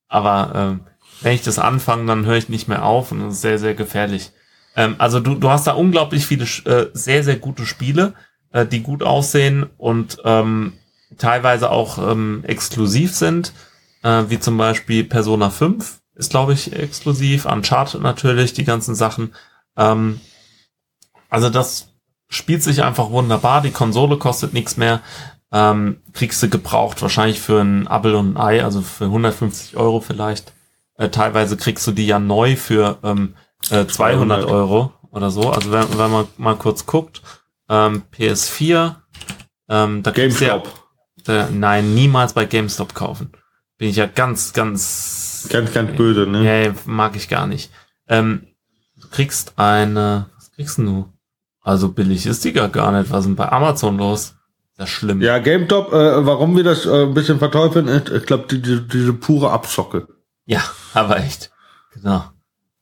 [0.07, 0.87] Aber ähm,
[1.21, 3.73] wenn ich das anfange, dann höre ich nicht mehr auf und das ist sehr, sehr
[3.73, 4.31] gefährlich.
[4.75, 8.13] Ähm, also du, du hast da unglaublich viele äh, sehr, sehr gute Spiele,
[8.51, 10.73] äh, die gut aussehen und ähm,
[11.17, 13.53] teilweise auch ähm, exklusiv sind,
[14.03, 19.33] äh, wie zum Beispiel Persona 5 ist, glaube ich, exklusiv, Uncharted natürlich, die ganzen Sachen.
[19.75, 20.19] Ähm,
[21.29, 21.93] also das
[22.27, 25.01] spielt sich einfach wunderbar, die Konsole kostet nichts mehr,
[25.51, 30.01] ähm, kriegst du gebraucht, wahrscheinlich für ein Apple und ein Ei, also für 150 Euro
[30.01, 30.53] vielleicht.
[30.95, 33.35] Äh, teilweise kriegst du die ja neu für ähm,
[33.69, 34.45] äh, 200 200.
[34.45, 35.49] Euro oder so.
[35.51, 37.21] Also wenn, wenn man mal kurz guckt,
[37.69, 38.95] ähm, PS4,
[39.69, 40.63] ähm, da du ja,
[41.27, 43.31] Da, nein, niemals bei GameStop kaufen.
[43.77, 46.41] Bin ich ja ganz, ganz Ganz, ganz böse, ne?
[46.41, 47.71] Nee, mag ich gar nicht.
[48.07, 48.47] Ähm,
[48.99, 51.11] du kriegst eine, was kriegst du?
[51.61, 53.11] Also billig ist die gar, gar nicht.
[53.11, 54.35] Was ist denn bei Amazon los?
[54.77, 55.21] Das ist schlimm.
[55.21, 58.87] Ja, GameStop, äh, warum wir das äh, ein bisschen verteufeln, ist, ich glaube, die, die,
[58.87, 60.07] diese pure Abzocke.
[60.45, 60.63] Ja,
[60.93, 61.51] aber echt.
[61.93, 62.23] Genau.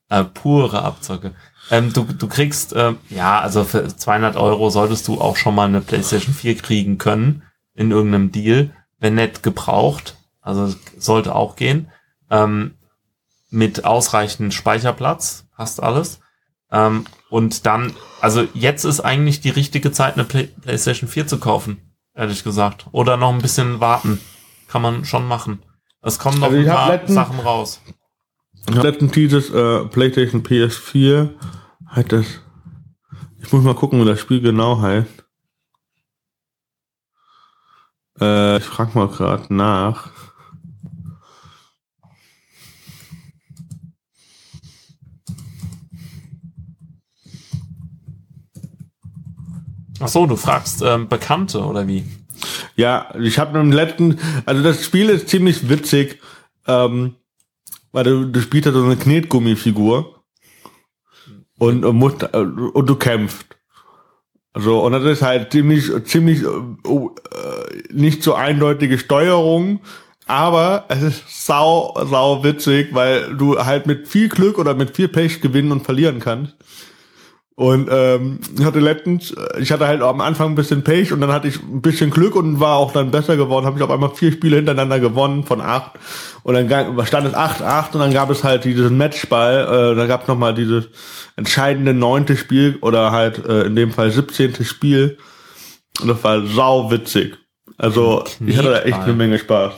[0.08, 1.32] Äh, pure Abzocke.
[1.70, 5.66] Ähm, du, du kriegst, ähm, ja, also für 200 Euro solltest du auch schon mal
[5.66, 7.42] eine PlayStation 4 kriegen können
[7.76, 10.16] in irgendeinem Deal, wenn nicht gebraucht.
[10.40, 11.90] Also sollte auch gehen.
[12.30, 12.74] Ähm,
[13.50, 16.20] mit ausreichend Speicherplatz, hast alles.
[16.70, 21.38] Ähm, und dann, also jetzt ist eigentlich die richtige Zeit, eine Play PlayStation 4 zu
[21.38, 21.78] kaufen,
[22.14, 22.86] ehrlich gesagt.
[22.92, 24.20] Oder noch ein bisschen warten.
[24.68, 25.62] Kann man schon machen.
[26.02, 27.80] Es kommen noch Also ein paar letztens- Sachen raus.
[28.68, 31.30] Ich hab letztens dieses äh, PlayStation PS4
[31.86, 32.26] hat das.
[33.40, 35.24] Ich muss mal gucken, wie das Spiel genau heißt.
[38.20, 40.10] Äh, ich frag mal gerade nach.
[49.98, 52.04] Ach so, du fragst ähm, Bekannte oder wie?
[52.76, 56.20] Ja, ich habe im letzten, also das Spiel ist ziemlich witzig,
[56.66, 57.16] ähm,
[57.92, 60.22] weil du, du spielst ja so eine Knetgummifigur
[61.58, 63.55] und, und musst äh, und du kämpfst.
[64.58, 66.48] So, und das ist halt ziemlich, ziemlich äh,
[67.92, 69.80] nicht so eindeutige Steuerung,
[70.26, 75.08] aber es ist sau, sau witzig, weil du halt mit viel Glück oder mit viel
[75.08, 76.54] Pech gewinnen und verlieren kannst.
[77.56, 81.22] Und ähm, ich hatte letztens, äh, ich hatte halt am Anfang ein bisschen Pech und
[81.22, 83.64] dann hatte ich ein bisschen Glück und war auch dann besser geworden.
[83.64, 85.92] Habe ich auf einmal vier Spiele hintereinander gewonnen von acht.
[86.42, 89.92] Und dann stand es 8-8 und dann gab es halt diesen Matchball.
[89.92, 90.88] Äh, da gab es nochmal dieses
[91.36, 94.62] entscheidende neunte Spiel oder halt äh, in dem Fall 17.
[94.62, 95.16] Spiel.
[96.02, 97.38] Und das war sau witzig.
[97.78, 99.72] Also ich hatte da echt eine Menge Spaß.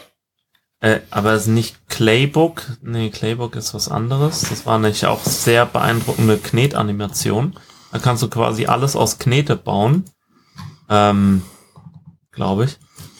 [0.81, 2.63] Äh, aber es ist nicht Claybook.
[2.83, 4.43] Nee, Claybook ist was anderes.
[4.43, 7.57] Das war nämlich auch sehr beeindruckende Knetanimation.
[7.91, 10.05] Da kannst du quasi alles aus Knete bauen.
[10.89, 11.43] Ähm,
[12.31, 12.79] glaube ich.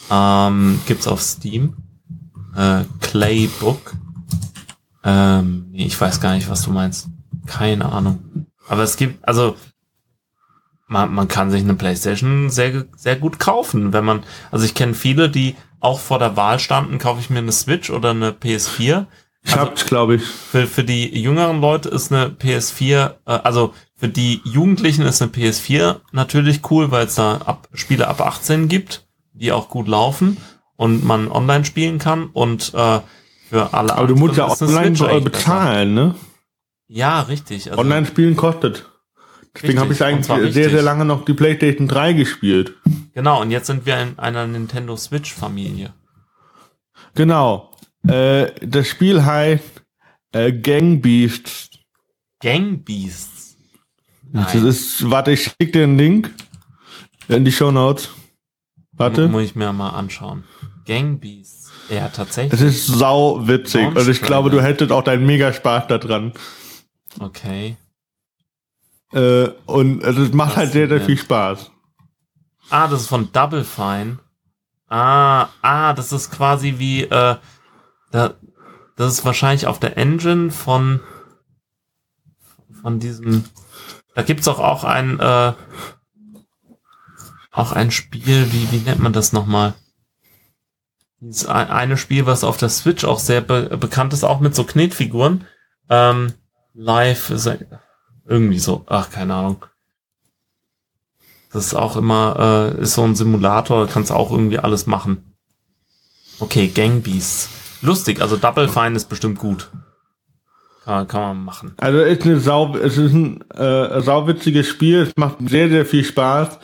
[0.09, 1.75] Ähm, gibt's auf Steam.
[2.55, 3.93] Äh, Claybook.
[5.03, 7.09] Ähm, ich weiß gar nicht, was du meinst.
[7.45, 8.47] Keine Ahnung.
[8.67, 9.55] Aber es gibt, also,
[10.87, 14.93] man, man kann sich eine Playstation sehr, sehr gut kaufen, wenn man, also ich kenne
[14.93, 19.05] viele, die auch vor der Wahl standen, kaufe ich mir eine Switch oder eine PS4.
[19.43, 20.23] Ich also, hab's, glaube ich.
[20.23, 25.31] Für, für die jüngeren Leute ist eine PS4, äh, also für die Jugendlichen ist eine
[25.31, 30.37] PS4 natürlich cool, weil es da ab, Spiele ab 18 gibt, die auch gut laufen
[30.75, 32.99] und man online spielen kann und äh,
[33.49, 36.15] für alle Aber du musst ja online bezahlen, ne?
[36.87, 37.69] Ja, richtig.
[37.69, 38.88] Also online spielen kostet.
[39.61, 42.75] Deswegen habe ich eigentlich sehr, sehr lange noch die PlayStation 3 gespielt.
[43.13, 45.93] Genau, und jetzt sind wir in einer Nintendo Switch-Familie.
[47.15, 47.71] Genau.
[48.07, 49.83] Äh, das Spiel heißt
[50.31, 51.69] äh, Gang Beasts.
[52.39, 53.57] Gang Beasts?
[54.31, 54.45] Nein.
[54.53, 56.33] Das ist, warte, ich schicke dir einen Link
[57.27, 58.09] in die Show Notes.
[58.93, 59.27] Warte.
[59.27, 60.43] Muss ich mir mal anschauen.
[60.85, 61.71] Gang Beasts.
[61.89, 62.53] Ja, tatsächlich.
[62.53, 63.87] Es ist sau witzig.
[63.87, 66.33] Und also ich glaube, du hättest auch deinen mega Spaß da dran.
[67.19, 67.77] Okay.
[69.11, 71.71] Äh, und also es macht Was halt sehr, sehr viel Spaß.
[72.69, 74.19] Ah, das ist von Double Fine.
[74.87, 77.35] Ah, ah, das ist quasi wie, äh,
[78.11, 78.33] da,
[78.95, 80.99] das ist wahrscheinlich auf der Engine von,
[82.81, 83.45] von diesem,
[84.15, 85.53] da gibt's auch auch ein, äh,
[87.51, 89.73] auch ein Spiel, wie, wie nennt man das nochmal?
[91.21, 94.63] Dieses eine Spiel, was auf der Switch auch sehr be bekannt ist, auch mit so
[94.63, 95.45] Knetfiguren.
[95.89, 96.33] Ähm,
[96.73, 97.49] live ist
[98.29, 99.65] irgendwie so, ach, keine Ahnung.
[101.51, 105.35] Das ist auch immer, äh, ist so ein Simulator, kannst auch irgendwie alles machen.
[106.39, 107.49] Okay, Gang Beasts.
[107.81, 109.71] Lustig, also Double Fine ist bestimmt gut.
[110.85, 111.73] Kann, kann man machen.
[111.77, 116.03] Also ist eine sau, es ist ein äh, sauwitziges Spiel, es macht sehr, sehr viel
[116.03, 116.59] Spaß.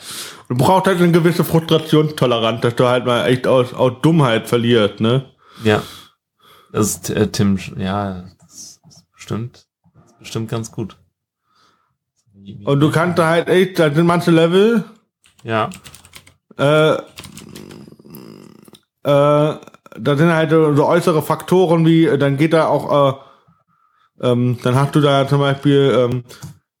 [0.48, 5.00] Du brauchst halt eine gewisse Frustrationstoleranz, dass du halt mal echt aus, aus Dummheit verlierst,
[5.00, 5.26] ne?
[5.64, 5.82] Ja.
[6.72, 10.96] Das ist äh, Tim, ja, das ist bestimmt, das ist bestimmt ganz gut.
[12.64, 14.84] Und du kannst da halt echt, da sind manche Level.
[15.42, 15.70] Ja.
[16.58, 16.98] Äh, äh,
[19.02, 23.14] da sind halt so äußere Faktoren wie, dann geht da auch,
[24.20, 26.24] äh, ähm, dann hast du da zum Beispiel, ähm,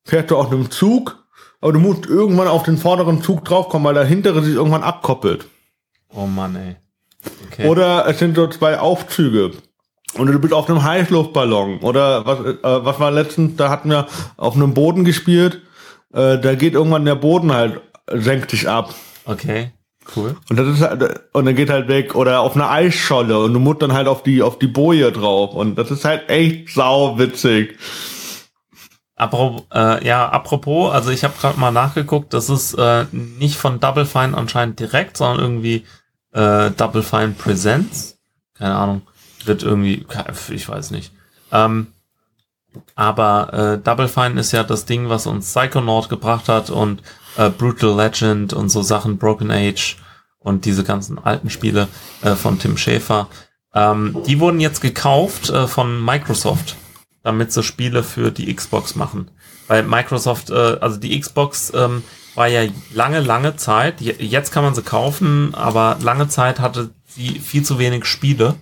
[0.04, 1.24] fährst du auf einem Zug,
[1.60, 5.46] aber du musst irgendwann auf den vorderen Zug draufkommen, weil der hintere sich irgendwann abkoppelt.
[6.14, 6.76] Oh Mann, ey.
[7.46, 7.68] Okay.
[7.68, 9.52] Oder es sind so zwei Aufzüge.
[10.14, 11.80] Und du bist auf einem Heißluftballon.
[11.80, 15.62] Oder was, äh, was war letztens, da hatten wir auf einem Boden gespielt.
[16.12, 17.80] Äh, da geht irgendwann der Boden halt,
[18.10, 18.94] senkt sich ab.
[19.24, 19.72] Okay,
[20.14, 20.36] cool.
[20.48, 22.14] Und das ist halt, und dann geht halt weg.
[22.14, 25.54] Oder auf einer Eisscholle und du musst dann halt auf die, auf die Boje drauf.
[25.54, 27.76] Und das ist halt echt sau witzig.
[29.16, 33.80] Apropos, äh, ja, apropos, also ich habe gerade mal nachgeguckt, das ist äh, nicht von
[33.80, 35.86] Double Fine anscheinend direkt, sondern irgendwie
[36.32, 38.18] äh, Double Fine Presents.
[38.54, 39.02] Keine Ahnung
[39.46, 40.06] wird irgendwie,
[40.50, 41.12] ich weiß nicht.
[41.52, 41.88] Ähm,
[42.94, 47.02] aber äh, Double Fine ist ja das Ding, was uns Psychonaut gebracht hat und
[47.36, 49.96] äh, Brutal Legend und so Sachen, Broken Age
[50.38, 51.88] und diese ganzen alten Spiele
[52.22, 53.28] äh, von Tim Schäfer.
[53.74, 56.76] Ähm, die wurden jetzt gekauft äh, von Microsoft,
[57.22, 59.30] damit sie Spiele für die Xbox machen.
[59.68, 62.02] Weil Microsoft, äh, also die Xbox ähm,
[62.34, 67.38] war ja lange, lange Zeit, jetzt kann man sie kaufen, aber lange Zeit hatte sie
[67.38, 68.54] viel zu wenig Spiele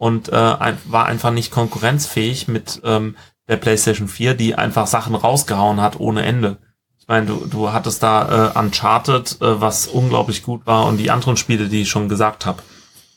[0.00, 3.16] und äh, war einfach nicht konkurrenzfähig mit ähm,
[3.48, 6.56] der PlayStation 4, die einfach Sachen rausgehauen hat ohne Ende.
[6.98, 11.10] Ich meine, du, du hattest da äh, Uncharted, äh, was unglaublich gut war und die
[11.10, 12.62] anderen Spiele, die ich schon gesagt habe.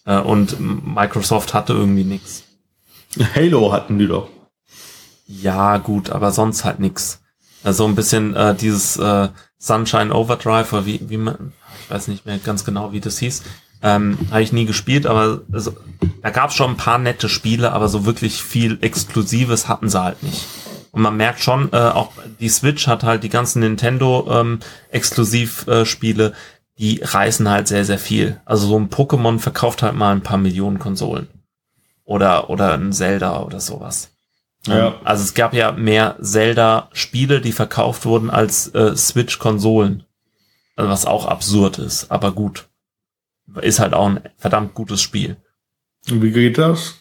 [0.05, 2.43] Äh, und Microsoft hatte irgendwie nichts.
[3.33, 4.27] Halo hatten die doch.
[5.25, 7.21] Ja, gut, aber sonst halt nix.
[7.63, 12.25] Also ein bisschen äh, dieses äh, Sunshine Overdrive oder wie, wie man, ich weiß nicht
[12.25, 13.41] mehr ganz genau, wie das hieß.
[13.83, 15.75] Ähm, Habe ich nie gespielt, aber also,
[16.21, 20.01] da gab es schon ein paar nette Spiele, aber so wirklich viel Exklusives hatten sie
[20.01, 20.45] halt nicht.
[20.91, 24.59] Und man merkt schon, äh, auch die Switch hat halt die ganzen Nintendo ähm,
[24.89, 26.31] äh,
[26.79, 28.39] die reißen halt sehr, sehr viel.
[28.45, 31.27] Also so ein Pokémon verkauft halt mal ein paar Millionen Konsolen.
[32.05, 34.11] Oder, oder ein Zelda oder sowas.
[34.65, 34.87] Ja.
[34.87, 40.05] Ähm, also es gab ja mehr Zelda-Spiele, die verkauft wurden, als äh, Switch-Konsolen.
[40.75, 42.67] Also was auch absurd ist, aber gut
[43.61, 45.37] ist halt auch ein verdammt gutes Spiel.
[46.09, 46.95] Und wie geht das?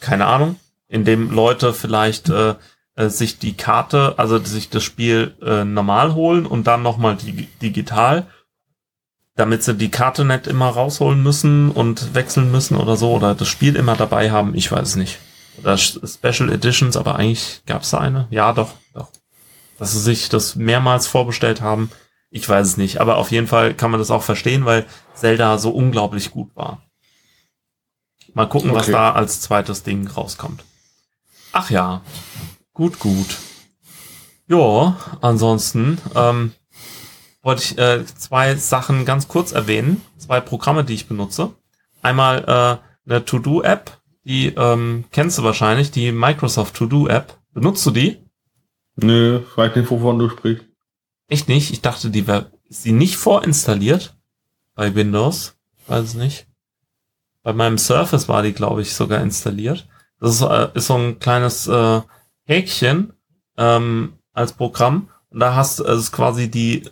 [0.00, 0.56] Keine Ahnung.
[0.88, 2.54] Indem Leute vielleicht äh,
[2.96, 7.48] äh, sich die Karte, also sich das Spiel äh, normal holen und dann nochmal die,
[7.60, 8.26] digital,
[9.34, 13.48] damit sie die Karte nicht immer rausholen müssen und wechseln müssen oder so, oder das
[13.48, 15.18] Spiel immer dabei haben, ich weiß es nicht.
[15.58, 18.28] Oder Special Editions, aber eigentlich gab es da eine.
[18.30, 19.08] Ja, doch, doch.
[19.78, 21.90] Dass sie sich das mehrmals vorbestellt haben,
[22.34, 25.56] ich weiß es nicht, aber auf jeden Fall kann man das auch verstehen, weil Zelda
[25.56, 26.82] so unglaublich gut war.
[28.34, 28.80] Mal gucken, okay.
[28.80, 30.64] was da als zweites Ding rauskommt.
[31.52, 32.00] Ach ja,
[32.72, 33.36] gut, gut.
[34.48, 36.50] Ja, ansonsten ähm,
[37.42, 40.02] wollte ich äh, zwei Sachen ganz kurz erwähnen.
[40.18, 41.52] Zwei Programme, die ich benutze.
[42.02, 47.38] Einmal äh, eine To-Do-App, die ähm, kennst du wahrscheinlich, die Microsoft To-Do App.
[47.52, 48.18] Benutzt du die?
[48.96, 50.73] Nö, weiß nicht, wovon du sprichst.
[51.28, 51.70] Echt nicht?
[51.72, 52.24] Ich dachte, die
[52.68, 54.16] ist sie nicht vorinstalliert
[54.74, 55.56] bei Windows?
[55.86, 56.46] Weiß es nicht.
[57.42, 59.86] Bei meinem Surface war die, glaube ich, sogar installiert.
[60.20, 62.00] Das ist, äh, ist so ein kleines äh,
[62.44, 63.12] Häkchen
[63.56, 65.10] ähm, als Programm.
[65.30, 66.88] Und da hast du, ist quasi die,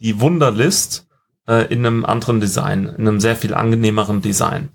[0.00, 1.06] die Wunderlist
[1.46, 4.70] äh, in einem anderen Design, in einem sehr viel angenehmeren Design.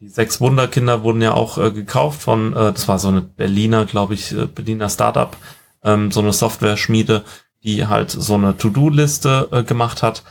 [0.00, 3.84] Die sechs Wunderkinder wurden ja auch äh, gekauft von, äh, das war so eine Berliner,
[3.84, 5.36] glaube ich, äh, Berliner Startup,
[5.82, 7.24] ähm, so eine Software-Schmiede,
[7.64, 10.22] die halt so eine To-Do-Liste äh, gemacht hat,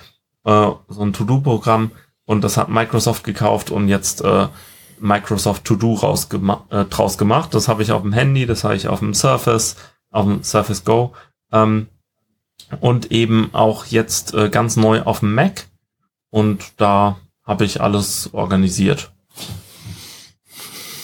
[0.45, 1.91] äh, so ein To-Do-Programm
[2.25, 4.47] und das hat Microsoft gekauft und jetzt äh,
[4.99, 7.53] Microsoft To-Do rausgema äh, draus gemacht.
[7.53, 9.75] Das habe ich auf dem Handy, das habe ich auf dem Surface,
[10.11, 11.13] auf dem Surface Go
[11.51, 11.87] ähm,
[12.79, 15.67] und eben auch jetzt äh, ganz neu auf dem Mac
[16.29, 19.11] und da habe ich alles organisiert.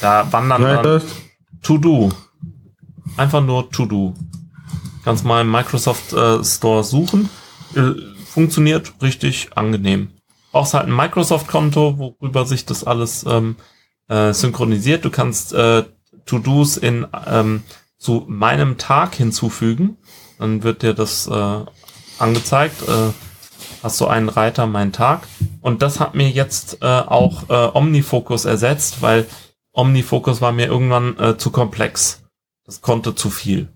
[0.01, 1.01] Da wandern dann
[1.61, 2.11] To-Do.
[3.15, 4.13] Einfach nur To-Do.
[5.04, 7.30] Kannst mal im Microsoft äh, Store suchen.
[7.76, 7.91] Äh,
[8.26, 10.10] funktioniert richtig angenehm.
[10.51, 13.56] Brauchst halt ein Microsoft-Konto, worüber sich das alles ähm,
[14.08, 15.04] äh, synchronisiert.
[15.04, 15.84] Du kannst äh,
[16.26, 17.64] To-Dos in ähm,
[17.97, 19.97] zu meinem Tag hinzufügen.
[20.38, 21.66] Dann wird dir das äh,
[22.20, 22.88] angezeigt.
[22.88, 23.12] Äh,
[23.82, 25.28] hast du einen Reiter, mein Tag.
[25.62, 29.26] Und das hat mir jetzt äh, auch äh, OmniFocus ersetzt, weil
[29.74, 32.24] OmniFocus war mir irgendwann äh, zu komplex.
[32.66, 33.72] Das konnte zu viel.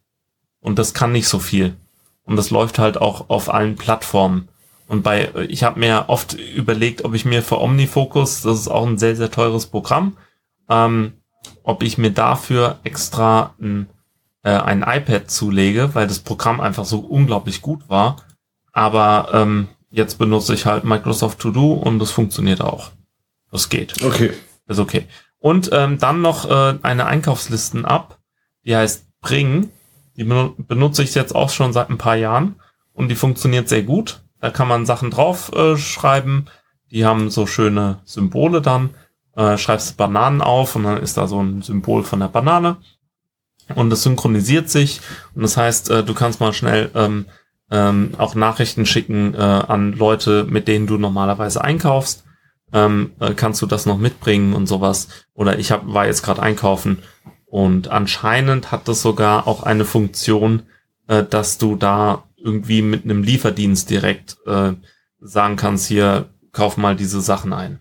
[0.68, 1.78] Und das kann nicht so viel.
[2.26, 4.50] Und das läuft halt auch auf allen Plattformen.
[4.90, 8.86] Und bei, ich habe mir oft überlegt, ob ich mir für OmniFocus, das ist auch
[8.86, 10.18] ein sehr, sehr teures Programm,
[10.68, 11.14] ähm,
[11.64, 13.88] ob ich mir dafür extra ein,
[14.44, 18.18] äh, ein iPad zulege, weil das Programm einfach so unglaublich gut war.
[18.74, 22.92] Aber ähm, jetzt benutze ich halt Microsoft To Do und das funktioniert auch.
[23.54, 24.04] Das geht.
[24.04, 24.34] Okay.
[24.68, 25.06] Ist okay.
[25.40, 28.18] Und ähm, dann noch äh, eine Einkaufslisten-App,
[28.66, 29.72] die heißt Bring.
[30.18, 32.56] Die benutze ich jetzt auch schon seit ein paar Jahren
[32.94, 34.22] und die funktioniert sehr gut.
[34.42, 36.46] Da kann man Sachen drauf äh, schreiben.
[36.92, 38.92] Die haben so schöne Symbole dann.
[39.36, 42.78] Äh, schreibst Bananen auf und dann ist da so ein Symbol von der Banane.
[43.76, 45.02] Und es synchronisiert sich.
[45.36, 47.26] Und das heißt, äh, du kannst mal schnell ähm,
[47.70, 52.24] ähm, auch Nachrichten schicken äh, an Leute, mit denen du normalerweise einkaufst.
[52.74, 55.08] Ähm, äh, kannst du das noch mitbringen und sowas?
[55.34, 57.00] Oder ich hab, war jetzt gerade einkaufen
[57.48, 60.64] und anscheinend hat das sogar auch eine Funktion,
[61.08, 64.74] äh, dass du da irgendwie mit einem Lieferdienst direkt äh,
[65.20, 67.80] sagen kannst, hier, kauf mal diese Sachen ein.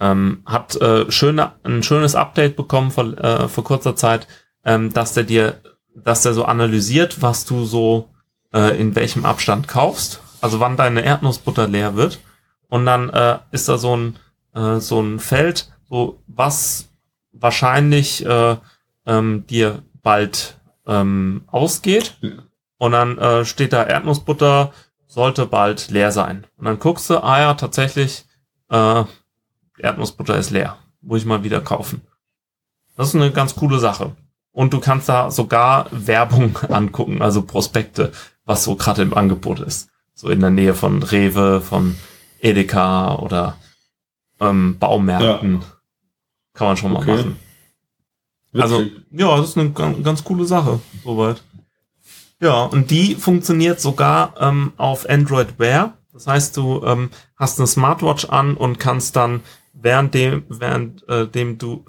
[0.00, 4.26] Ähm, hat äh, schöne, ein schönes Update bekommen vor, äh, vor kurzer Zeit,
[4.64, 5.60] ähm, dass der dir,
[5.94, 8.08] dass der so analysiert, was du so
[8.52, 12.20] äh, in welchem Abstand kaufst, also wann deine Erdnussbutter leer wird.
[12.68, 14.16] Und dann äh, ist da so ein,
[14.54, 16.88] äh, so ein Feld, so was
[17.32, 18.56] wahrscheinlich äh,
[19.06, 22.18] ähm, dir bald ähm, ausgeht.
[22.78, 24.72] Und dann äh, steht da Erdnussbutter
[25.12, 26.46] sollte bald leer sein.
[26.56, 28.24] Und dann guckst du, ah ja, tatsächlich,
[28.70, 29.04] äh,
[29.78, 30.78] Erdnussbutter ist leer.
[31.02, 32.00] Muss ich mal wieder kaufen.
[32.96, 34.16] Das ist eine ganz coole Sache.
[34.52, 38.12] Und du kannst da sogar Werbung angucken, also Prospekte,
[38.46, 39.90] was so gerade im Angebot ist.
[40.14, 41.96] So in der Nähe von Rewe, von
[42.40, 43.58] Edeka oder
[44.40, 45.60] ähm, Baumärkten.
[45.60, 45.66] Ja.
[46.54, 47.16] Kann man schon mal okay.
[47.16, 47.36] machen.
[48.54, 51.42] Also, ja, das ist eine ganz, ganz coole Sache, soweit.
[52.40, 55.96] Ja, und die funktioniert sogar ähm, auf Android Wear.
[56.12, 59.40] Das heißt, du ähm, hast eine Smartwatch an und kannst dann
[59.72, 61.84] während dem, während äh, dem du,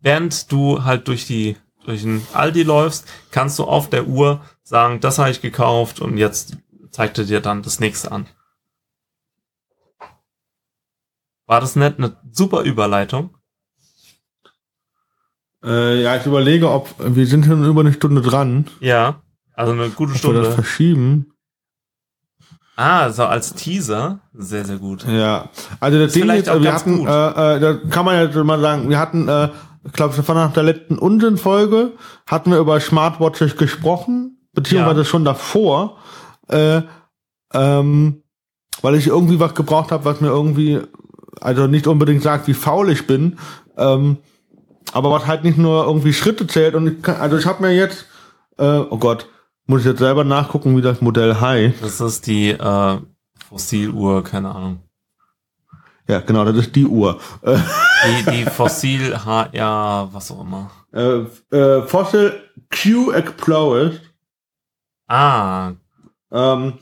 [0.00, 1.56] während du halt durch die
[1.86, 6.18] durch den Aldi läufst, kannst du auf der Uhr sagen, das habe ich gekauft und
[6.18, 6.56] jetzt
[6.90, 8.26] zeigt er dir dann das nächste an.
[11.46, 13.35] War das nicht eine super Überleitung?
[15.64, 18.66] Äh, ja, ich überlege, ob wir sind schon über eine Stunde dran.
[18.80, 19.20] Ja,
[19.54, 20.40] also eine gute ob Stunde.
[20.40, 21.32] Wir das verschieben.
[22.76, 25.06] Ah, so als Teaser, sehr sehr gut.
[25.08, 25.48] Ja,
[25.80, 28.90] also das, das Ding ist, wir hatten, äh, äh, da kann man ja mal sagen,
[28.90, 29.48] wir hatten, äh,
[29.86, 31.92] ich glaube, nach der letzten Unsinn-Folge,
[32.26, 35.04] hatten wir über Smartwatches gesprochen, beziehungsweise ja.
[35.06, 35.96] schon davor,
[36.48, 36.82] äh,
[37.54, 38.22] ähm,
[38.82, 40.80] weil ich irgendwie was gebraucht habe, was mir irgendwie,
[41.40, 43.38] also nicht unbedingt sagt, wie faul ich bin,
[43.78, 44.18] ähm,
[44.92, 47.74] aber was halt nicht nur irgendwie Schritte zählt und ich kann, also ich habe mir
[47.74, 48.06] jetzt,
[48.58, 49.28] äh, oh Gott,
[49.66, 51.82] muss ich jetzt selber nachgucken, wie das Modell heißt.
[51.82, 52.98] Das ist die äh,
[53.48, 54.80] Fossiluhr, keine Ahnung.
[56.08, 57.18] Ja, genau, das ist die Uhr.
[57.44, 60.70] Die, die Fossil HR, was auch immer.
[60.92, 61.24] Äh,
[61.56, 62.32] äh, Fossil
[62.70, 63.92] Q Explorer.
[65.08, 65.72] Ah.
[66.30, 66.74] Ähm,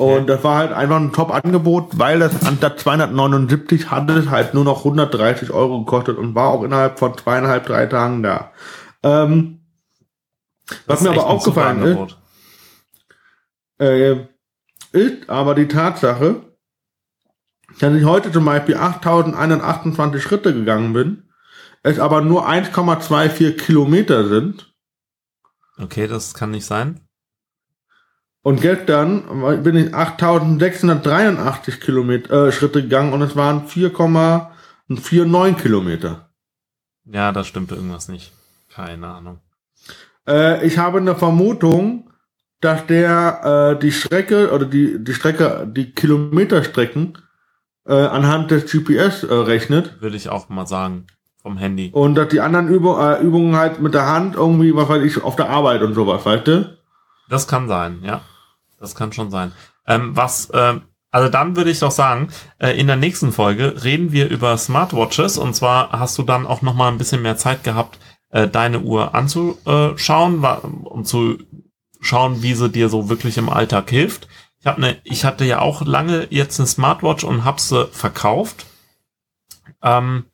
[0.00, 4.64] Und das war halt einfach ein Top-Angebot, weil das anstatt 279 hatte es halt nur
[4.64, 8.50] noch 130 Euro gekostet und war auch innerhalb von zweieinhalb, drei Tagen da.
[9.02, 9.60] Ähm,
[10.86, 12.16] was mir aber aufgefallen ist,
[13.78, 14.26] äh,
[14.92, 16.46] ist aber die Tatsache,
[17.78, 21.28] dass ich heute zum Beispiel 8128 Schritte gegangen bin,
[21.82, 24.74] es aber nur 1,24 Kilometer sind.
[25.78, 27.06] Okay, das kann nicht sein.
[28.42, 36.30] Und gestern bin ich 8683 Kilometer, äh, Schritte gegangen und es waren 4,49 Kilometer.
[37.04, 38.32] Ja, da stimmt irgendwas nicht.
[38.74, 39.40] Keine Ahnung.
[40.26, 42.10] Äh, ich habe eine Vermutung,
[42.60, 47.18] dass der äh, die Strecke oder die, die Strecke, die Kilometerstrecken
[47.86, 51.06] äh, anhand des GPS äh, rechnet Würde ich auch mal sagen.
[51.42, 51.88] Vom Handy.
[51.94, 55.24] und dass die anderen Übung, äh, Übungen halt mit der Hand irgendwie, was weiß ich,
[55.24, 56.78] auf der Arbeit und sowas, weißt du?
[57.30, 58.20] Das kann sein, ja.
[58.78, 59.52] Das kann schon sein.
[59.86, 62.28] Ähm, was, ähm, also dann würde ich doch sagen,
[62.58, 66.60] äh, in der nächsten Folge reden wir über Smartwatches und zwar hast du dann auch
[66.60, 67.98] noch mal ein bisschen mehr Zeit gehabt,
[68.30, 71.38] äh, deine Uhr anzuschauen und zu
[72.00, 74.28] schauen, wie sie dir so wirklich im Alltag hilft.
[74.60, 78.66] Ich habe ne, ich hatte ja auch lange jetzt eine Smartwatch und habe sie verkauft.
[79.82, 80.26] Ähm,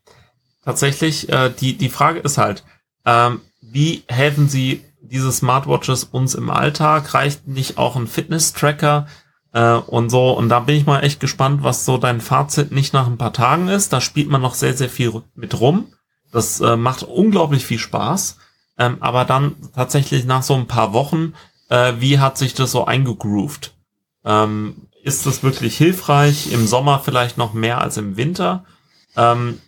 [0.64, 2.64] tatsächlich, äh, die die Frage ist halt,
[3.04, 7.14] ähm, wie helfen sie diese Smartwatches uns im Alltag?
[7.14, 9.06] Reicht nicht auch ein Fitness-Tracker
[9.52, 10.32] äh, und so?
[10.32, 13.32] Und da bin ich mal echt gespannt, was so dein Fazit nicht nach ein paar
[13.32, 13.92] Tagen ist.
[13.92, 15.92] Da spielt man noch sehr, sehr viel mit rum.
[16.32, 18.38] Das äh, macht unglaublich viel Spaß.
[18.78, 21.34] Ähm, aber dann tatsächlich nach so ein paar Wochen,
[21.68, 23.74] äh, wie hat sich das so eingegroovt?
[24.24, 26.52] Ähm, ist das wirklich hilfreich?
[26.52, 28.64] Im Sommer vielleicht noch mehr als im Winter?
[29.16, 29.60] Ähm,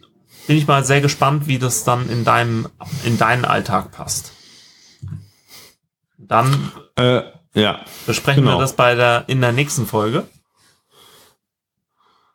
[0.47, 2.69] bin ich mal sehr gespannt, wie das dann in deinem,
[3.05, 4.33] in deinen Alltag passt.
[6.29, 7.23] Dann Äh,
[7.55, 7.81] ja.
[8.07, 8.57] besprechen Genau.
[8.57, 10.25] wir das bei der, in der nächsten Folge.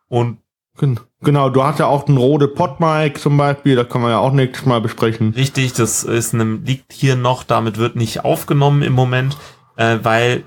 [0.08, 0.38] Und
[0.76, 4.18] Gen- Genau, du hast ja auch einen Rode Podmic zum Beispiel, da können wir ja
[4.18, 5.32] auch nächstes Mal besprechen.
[5.34, 9.38] richtig, das ist ne, liegt hier noch, damit wird nicht aufgenommen im Moment,
[9.76, 10.44] äh, weil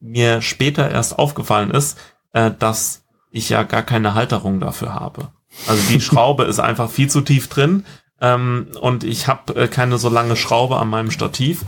[0.00, 1.98] mir später erst aufgefallen ist,
[2.32, 5.32] äh, dass ich ja gar keine Halterung dafür habe.
[5.66, 7.84] Also die Schraube ist einfach viel zu tief drin
[8.24, 11.62] ähm, und ich habe äh, keine so lange Schraube an meinem Stativ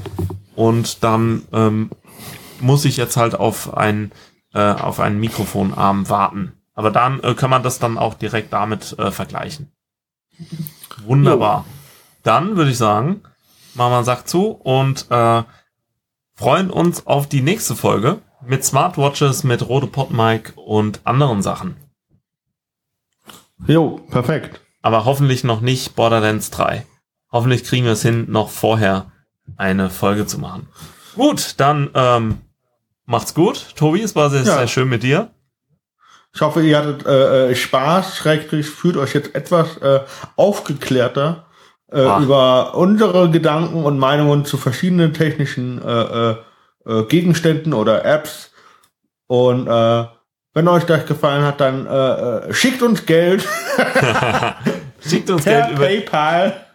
[0.54, 1.90] und dann ähm,
[2.60, 4.10] muss ich jetzt halt auf ein
[4.54, 6.52] äh, auf einen Mikrofonarm warten.
[6.72, 9.70] Aber dann äh, kann man das dann auch direkt damit äh, vergleichen.
[11.04, 11.66] Wunderbar.
[12.22, 13.20] Dann würde ich sagen,
[13.74, 15.42] machen wir einen Sack zu und äh,
[16.36, 21.76] freuen uns auf die nächste Folge mit Smartwatches, mit Rode PodMic und anderen Sachen.
[23.66, 24.65] Jo, perfekt.
[24.86, 26.86] Aber hoffentlich noch nicht Borderlands 3.
[27.32, 29.06] Hoffentlich kriegen wir es hin, noch vorher
[29.56, 30.68] eine Folge zu machen.
[31.16, 32.38] Gut, dann ähm,
[33.04, 33.74] macht's gut.
[33.74, 34.58] Tobi, es war sehr, Ja.
[34.58, 35.30] sehr schön mit dir.
[36.32, 40.02] Ich hoffe, ihr hattet äh, äh, Spaß, schrägstrich, fühlt euch jetzt etwas äh,
[40.36, 41.46] aufgeklärter
[41.90, 42.20] äh, Ah.
[42.20, 45.90] über unsere Gedanken und Meinungen zu verschiedenen technischen äh,
[46.30, 46.36] äh,
[46.86, 48.52] äh, Gegenständen oder Apps.
[49.26, 50.04] Und äh,
[50.54, 51.90] wenn euch das gefallen hat, dann äh,
[52.50, 53.46] äh, schickt uns Geld
[55.08, 55.86] Schickt uns per Geld über.
[55.86, 56.66] PayPal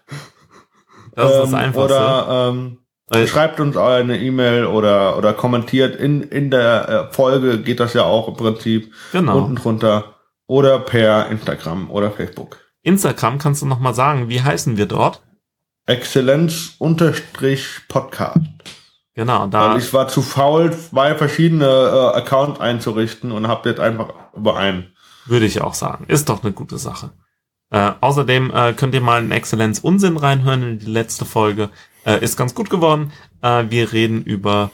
[1.15, 1.95] Das ist das ähm, Einfachste.
[1.95, 2.77] oder ähm,
[3.13, 7.93] Äh, schreibt uns eine E-Mail oder oder kommentiert in in der äh, Folge geht das
[7.93, 9.37] ja auch im Prinzip genau.
[9.37, 10.15] unten drunter
[10.47, 12.57] oder per Instagram oder Facebook.
[12.83, 15.21] Instagram kannst du noch mal sagen, wie heißen wir dort?
[15.87, 18.39] Exzellenz-Podcast.
[19.13, 23.79] Genau, da Weil ich war zu faul, zwei verschiedene äh, Accounts einzurichten und habe jetzt
[23.81, 24.93] einfach über einen.
[25.25, 26.05] würde ich auch sagen.
[26.07, 27.11] Ist doch eine gute Sache.
[27.71, 31.69] Äh, außerdem äh, könnt ihr mal in Exzellenz Unsinn reinhören in die letzte Folge.
[32.05, 33.11] Äh, ist ganz gut geworden.
[33.41, 34.71] Äh, wir reden über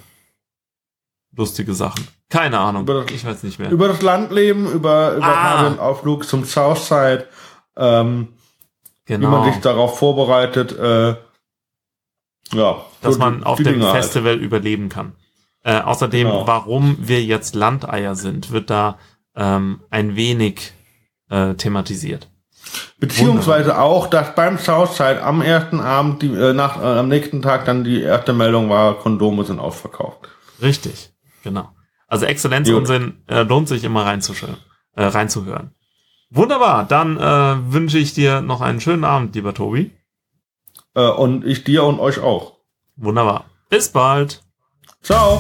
[1.36, 2.08] lustige Sachen.
[2.30, 2.84] Keine Ahnung.
[2.84, 3.70] Über das- ich weiß nicht mehr.
[3.72, 5.70] Über das Landleben, über, über Ah.
[5.70, 7.28] den Ausflug zum Southside,
[7.78, 8.30] ähm,
[9.06, 9.30] wie genau.
[9.30, 11.16] man sich darauf vorbereitet, äh,
[12.54, 12.86] ja.
[13.02, 13.98] dass man auf dem Dinge halt.
[14.04, 15.14] Festival überleben kann.
[15.64, 16.48] Äh, außerdem, Genau.
[16.48, 18.98] warum wir jetzt Landeier sind, wird da
[19.36, 20.74] ähm, ein wenig
[21.30, 22.30] äh, thematisiert.
[23.00, 27.66] Beziehungsweise auch, dass beim Southside am ersten Abend, die, äh, nach, äh, am nächsten Tag
[27.66, 30.28] dann die erste Meldung war, Kondome sind ausverkauft.
[30.62, 31.12] Richtig,
[31.44, 31.70] genau.
[32.08, 32.78] Also Exzellenz Gut.
[32.78, 34.58] Unsinn äh, lohnt sich immer reinzuschhören,
[34.96, 35.76] äh, reinzuhören.
[36.30, 39.92] Wunderbar, dann äh, wünsche ich dir noch einen schönen Abend, lieber Tobi.
[40.96, 42.54] Äh, und ich dir und euch auch.
[42.96, 43.46] Wunderbar.
[43.70, 44.44] Bis bald.
[45.04, 45.40] Ciao!